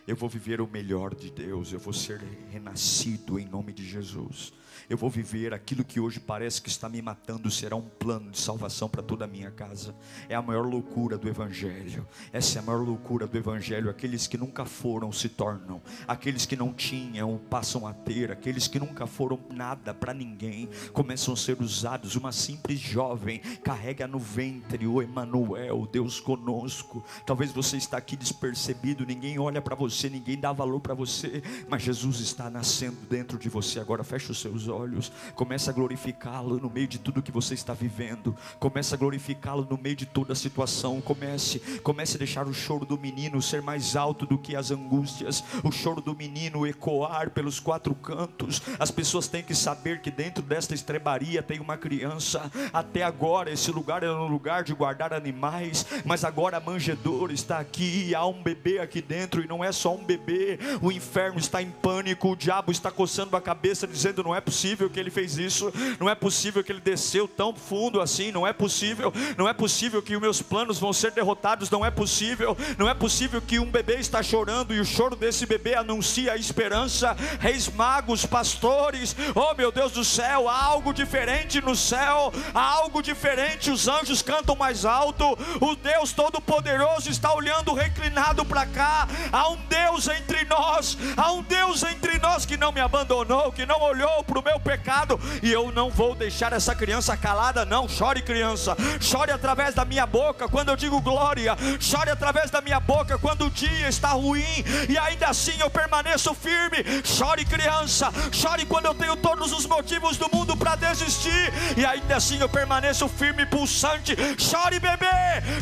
Eu 0.06 0.16
vou 0.16 0.28
viver 0.28 0.60
o 0.60 0.66
melhor 0.66 1.14
de 1.14 1.30
Deus. 1.30 1.72
Eu 1.72 1.78
vou 1.78 1.92
ser 1.92 2.20
renascido 2.50 3.38
em 3.38 3.46
nome 3.46 3.72
de 3.72 3.86
Jesus 3.88 4.52
eu 4.88 4.96
vou 4.96 5.08
viver 5.08 5.54
aquilo 5.54 5.84
que 5.84 6.00
hoje 6.00 6.20
parece 6.20 6.60
que 6.60 6.68
está 6.68 6.88
me 6.88 7.00
matando, 7.00 7.50
será 7.50 7.76
um 7.76 7.82
plano 7.82 8.30
de 8.30 8.38
salvação 8.38 8.88
para 8.88 9.02
toda 9.02 9.24
a 9.24 9.28
minha 9.28 9.50
casa. 9.50 9.94
É 10.28 10.34
a 10.34 10.42
maior 10.42 10.66
loucura 10.66 11.16
do 11.16 11.28
Evangelho. 11.28 12.06
Essa 12.32 12.58
é 12.58 12.62
a 12.62 12.64
maior 12.64 12.84
loucura 12.84 13.26
do 13.26 13.36
Evangelho. 13.36 13.90
Aqueles 13.90 14.26
que 14.26 14.36
nunca 14.36 14.64
foram 14.64 15.12
se 15.12 15.28
tornam, 15.28 15.80
aqueles 16.06 16.46
que 16.46 16.56
não 16.56 16.72
tinham 16.72 17.40
passam 17.50 17.86
a 17.86 17.92
ter, 17.92 18.30
aqueles 18.30 18.68
que 18.68 18.78
nunca 18.78 19.06
foram 19.06 19.38
nada 19.50 19.94
para 19.94 20.12
ninguém 20.12 20.68
começam 20.92 21.34
a 21.34 21.36
ser 21.36 21.60
usados. 21.60 22.16
Uma 22.16 22.32
simples 22.32 22.78
jovem 22.78 23.38
carrega 23.62 24.06
no 24.06 24.18
ventre 24.18 24.86
o 24.86 25.00
Emanuel, 25.00 25.88
Deus 25.90 26.20
conosco. 26.20 27.04
Talvez 27.26 27.52
você 27.52 27.76
está 27.76 27.96
aqui 27.96 28.16
despercebido, 28.16 29.06
ninguém 29.06 29.38
olha 29.38 29.62
para 29.62 29.74
você, 29.74 29.91
ninguém 30.08 30.38
dá 30.38 30.52
valor 30.52 30.80
para 30.80 30.94
você, 30.94 31.42
mas 31.68 31.82
Jesus 31.82 32.20
está 32.20 32.50
nascendo 32.50 32.96
dentro 33.08 33.38
de 33.38 33.48
você. 33.48 33.80
Agora 33.80 34.04
feche 34.04 34.30
os 34.30 34.40
seus 34.40 34.68
olhos, 34.68 35.12
comece 35.34 35.68
a 35.70 35.72
glorificá-lo 35.72 36.58
no 36.58 36.70
meio 36.70 36.86
de 36.86 36.98
tudo 36.98 37.22
que 37.22 37.32
você 37.32 37.54
está 37.54 37.74
vivendo, 37.74 38.36
comece 38.58 38.94
a 38.94 38.96
glorificá-lo 38.96 39.66
no 39.68 39.78
meio 39.78 39.96
de 39.96 40.06
toda 40.06 40.32
a 40.32 40.36
situação, 40.36 41.00
comece, 41.00 41.58
comece 41.82 42.16
a 42.16 42.18
deixar 42.18 42.46
o 42.46 42.54
choro 42.54 42.84
do 42.84 42.98
menino 42.98 43.42
ser 43.42 43.62
mais 43.62 43.96
alto 43.96 44.26
do 44.26 44.38
que 44.38 44.54
as 44.54 44.70
angústias, 44.70 45.42
o 45.64 45.72
choro 45.72 46.00
do 46.00 46.14
menino 46.14 46.66
ecoar 46.66 47.30
pelos 47.30 47.58
quatro 47.58 47.94
cantos, 47.94 48.62
as 48.78 48.90
pessoas 48.90 49.28
têm 49.28 49.42
que 49.42 49.54
saber 49.54 50.00
que 50.00 50.10
dentro 50.10 50.42
desta 50.42 50.74
estrebaria 50.74 51.42
tem 51.42 51.60
uma 51.60 51.76
criança, 51.76 52.50
até 52.72 53.02
agora 53.02 53.50
esse 53.50 53.70
lugar 53.70 54.02
era 54.02 54.20
um 54.20 54.28
lugar 54.28 54.62
de 54.64 54.74
guardar 54.74 55.12
animais, 55.12 55.86
mas 56.04 56.24
agora 56.24 56.56
a 56.56 56.60
manjedoura 56.60 57.32
está 57.32 57.58
aqui, 57.58 58.14
há 58.14 58.24
um 58.26 58.42
bebê 58.42 58.78
aqui 58.78 59.02
dentro, 59.02 59.42
e 59.42 59.48
não 59.48 59.64
é 59.64 59.72
só 59.72 59.81
um 59.90 60.04
bebê, 60.04 60.58
o 60.80 60.90
inferno 60.90 61.38
está 61.38 61.62
em 61.62 61.70
pânico, 61.70 62.30
o 62.30 62.36
diabo 62.36 62.70
está 62.72 62.90
coçando 62.90 63.36
a 63.36 63.40
cabeça, 63.40 63.86
dizendo: 63.86 64.22
não 64.22 64.34
é 64.34 64.40
possível 64.40 64.52
possível 64.62 64.90
que 64.90 65.00
ele 65.00 65.10
fez 65.10 65.38
isso, 65.38 65.72
não 65.98 66.08
é 66.08 66.14
possível 66.14 66.62
que 66.62 66.72
ele 66.72 66.80
desceu 66.80 67.26
tão 67.26 67.54
fundo 67.54 68.00
assim, 68.00 68.30
não 68.30 68.46
é 68.46 68.52
possível, 68.52 69.12
não 69.36 69.48
é 69.48 69.52
possível 69.52 70.02
que 70.02 70.14
os 70.14 70.20
meus 70.20 70.42
planos 70.42 70.78
vão 70.78 70.92
ser 70.92 71.10
derrotados, 71.10 71.70
não 71.70 71.84
é 71.84 71.90
possível, 71.90 72.56
não 72.78 72.88
é 72.88 72.94
possível 72.94 73.40
que 73.40 73.58
um 73.58 73.70
bebê 73.70 73.96
está 73.96 74.22
chorando 74.22 74.74
e 74.74 74.80
o 74.80 74.84
choro 74.84 75.16
desse 75.16 75.46
bebê 75.46 75.74
anuncia 75.74 76.32
a 76.32 76.36
esperança. 76.36 77.16
Reis 77.40 77.68
magos, 77.68 78.24
pastores, 78.24 79.16
oh 79.34 79.54
meu 79.54 79.72
Deus 79.72 79.92
do 79.92 80.04
céu, 80.04 80.48
há 80.48 80.64
algo 80.64 80.92
diferente 80.92 81.60
no 81.60 81.74
céu, 81.74 82.32
há 82.54 82.62
algo 82.62 83.02
diferente, 83.02 83.70
os 83.70 83.88
anjos 83.88 84.22
cantam 84.22 84.54
mais 84.54 84.84
alto, 84.84 85.36
o 85.60 85.74
Deus 85.74 86.12
Todo-Poderoso 86.12 87.10
está 87.10 87.34
olhando 87.34 87.74
reclinado 87.74 88.44
para 88.44 88.66
cá, 88.66 89.08
há 89.32 89.48
um 89.48 89.56
Deus 89.72 90.06
entre 90.06 90.44
nós, 90.44 90.98
há 91.16 91.32
um 91.32 91.42
Deus 91.42 91.82
entre 91.82 92.18
nós 92.18 92.44
que 92.44 92.58
não 92.58 92.72
me 92.72 92.80
abandonou, 92.80 93.50
que 93.50 93.64
não 93.64 93.80
olhou 93.80 94.22
para 94.22 94.38
o 94.38 94.44
meu 94.44 94.60
pecado, 94.60 95.18
e 95.42 95.50
eu 95.50 95.72
não 95.72 95.88
vou 95.88 96.14
deixar 96.14 96.52
essa 96.52 96.74
criança 96.74 97.16
calada, 97.16 97.64
não. 97.64 97.88
Chore, 97.88 98.20
criança, 98.20 98.76
chore 99.00 99.30
através 99.30 99.74
da 99.74 99.86
minha 99.86 100.04
boca 100.04 100.46
quando 100.46 100.68
eu 100.68 100.76
digo 100.76 101.00
glória, 101.00 101.56
chore 101.80 102.10
através 102.10 102.50
da 102.50 102.60
minha 102.60 102.78
boca 102.78 103.16
quando 103.16 103.46
o 103.46 103.50
dia 103.50 103.88
está 103.88 104.08
ruim, 104.08 104.62
e 104.90 104.98
ainda 104.98 105.28
assim 105.28 105.58
eu 105.58 105.70
permaneço 105.70 106.34
firme. 106.34 106.84
Chore, 107.02 107.46
criança, 107.46 108.12
chore 108.30 108.66
quando 108.66 108.86
eu 108.86 108.94
tenho 108.94 109.16
todos 109.16 109.52
os 109.54 109.64
motivos 109.64 110.18
do 110.18 110.28
mundo 110.30 110.54
para 110.54 110.76
desistir, 110.76 111.50
e 111.78 111.86
ainda 111.86 112.16
assim 112.16 112.38
eu 112.38 112.48
permaneço 112.48 113.08
firme, 113.08 113.46
pulsante. 113.46 114.14
Chore, 114.36 114.78
bebê, 114.78 115.06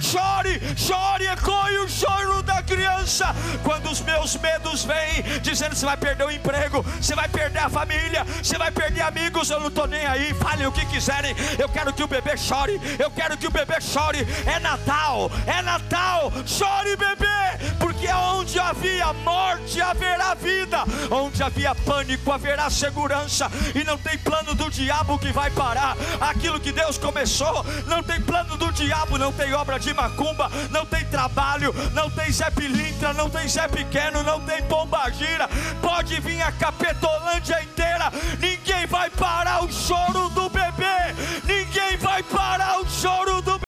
chore, 0.02 0.60
chore, 0.76 1.28
ecoe 1.28 1.78
o 1.78 1.88
choro 1.88 2.42
da 2.42 2.60
criança. 2.60 3.32
Quando 3.62 3.88
os 3.90 3.99
meus 4.00 4.36
medos 4.36 4.84
vêm, 4.84 5.22
dizendo: 5.42 5.74
você 5.74 5.86
vai 5.86 5.96
perder 5.96 6.24
o 6.24 6.30
emprego, 6.30 6.82
você 7.00 7.14
vai 7.14 7.28
perder 7.28 7.60
a 7.60 7.68
família, 7.68 8.24
você 8.42 8.58
vai 8.58 8.70
perder 8.70 9.02
amigos, 9.02 9.50
eu 9.50 9.60
não 9.60 9.68
estou 9.68 9.86
nem 9.86 10.06
aí. 10.06 10.34
Falem 10.34 10.66
o 10.66 10.72
que 10.72 10.84
quiserem. 10.86 11.34
Eu 11.58 11.68
quero 11.68 11.92
que 11.92 12.02
o 12.02 12.08
bebê 12.08 12.36
chore. 12.36 12.80
Eu 12.98 13.10
quero 13.10 13.36
que 13.36 13.46
o 13.46 13.50
bebê 13.50 13.80
chore. 13.80 14.26
É 14.46 14.58
Natal, 14.58 15.30
é 15.46 15.62
Natal. 15.62 16.32
Chore, 16.46 16.96
bebê, 16.96 17.76
porque 17.78 18.08
onde 18.08 18.58
havia 18.58 19.12
morte 19.12 19.80
haverá 19.80 20.34
vida, 20.34 20.84
onde 21.10 21.42
havia 21.42 21.74
pânico 21.74 22.32
haverá 22.32 22.68
segurança. 22.70 23.50
E 23.74 23.84
não 23.84 23.96
tem 23.98 24.18
plano 24.18 24.54
do 24.54 24.70
diabo 24.70 25.18
que 25.18 25.32
vai 25.32 25.50
parar 25.50 25.96
aquilo 26.20 26.60
que 26.60 26.72
Deus 26.72 26.98
começou. 26.98 27.64
Não 27.86 28.02
tem 28.02 28.20
plano 28.20 28.56
do 28.56 28.72
diabo, 28.72 29.18
não 29.18 29.32
tem 29.32 29.52
obra 29.54 29.78
de 29.78 29.92
macumba, 29.92 30.50
não 30.70 30.84
tem 30.86 31.04
trabalho, 31.06 31.74
não 31.92 32.10
tem 32.10 32.30
Zé 32.32 32.50
Pilintra, 32.50 33.12
não 33.12 33.28
tem 33.28 33.48
Zé 33.48 33.66
Pequeno, 33.90 34.22
não 34.22 34.40
tem 34.42 34.62
Pomba 34.62 35.10
Gira. 35.10 35.48
Pode 35.82 36.20
vir 36.20 36.40
a 36.40 36.52
Capetolândia 36.52 37.60
inteira. 37.60 38.12
Ninguém 38.40 38.86
vai 38.86 39.10
parar 39.10 39.64
o 39.64 39.72
choro 39.72 40.28
do 40.28 40.48
bebê. 40.48 41.12
Ninguém 41.44 41.96
vai 41.96 42.22
parar 42.22 42.80
o 42.80 42.88
choro 42.88 43.42
do 43.42 43.58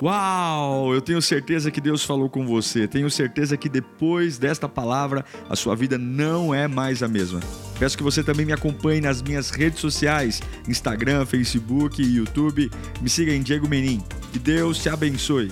Uau! 0.00 0.94
Eu 0.94 1.00
tenho 1.00 1.20
certeza 1.20 1.72
que 1.72 1.80
Deus 1.80 2.04
falou 2.04 2.30
com 2.30 2.46
você. 2.46 2.86
Tenho 2.86 3.10
certeza 3.10 3.56
que 3.56 3.68
depois 3.68 4.38
desta 4.38 4.68
palavra 4.68 5.24
a 5.50 5.56
sua 5.56 5.74
vida 5.74 5.98
não 5.98 6.54
é 6.54 6.68
mais 6.68 7.02
a 7.02 7.08
mesma. 7.08 7.40
Peço 7.76 7.96
que 7.96 8.02
você 8.02 8.22
também 8.22 8.46
me 8.46 8.52
acompanhe 8.52 9.00
nas 9.00 9.20
minhas 9.22 9.50
redes 9.50 9.80
sociais: 9.80 10.40
Instagram, 10.68 11.26
Facebook 11.26 12.00
YouTube. 12.00 12.70
Me 13.00 13.10
siga 13.10 13.32
em 13.32 13.42
Diego 13.42 13.68
Menin. 13.68 14.00
Que 14.32 14.38
Deus 14.38 14.78
te 14.78 14.88
abençoe. 14.88 15.50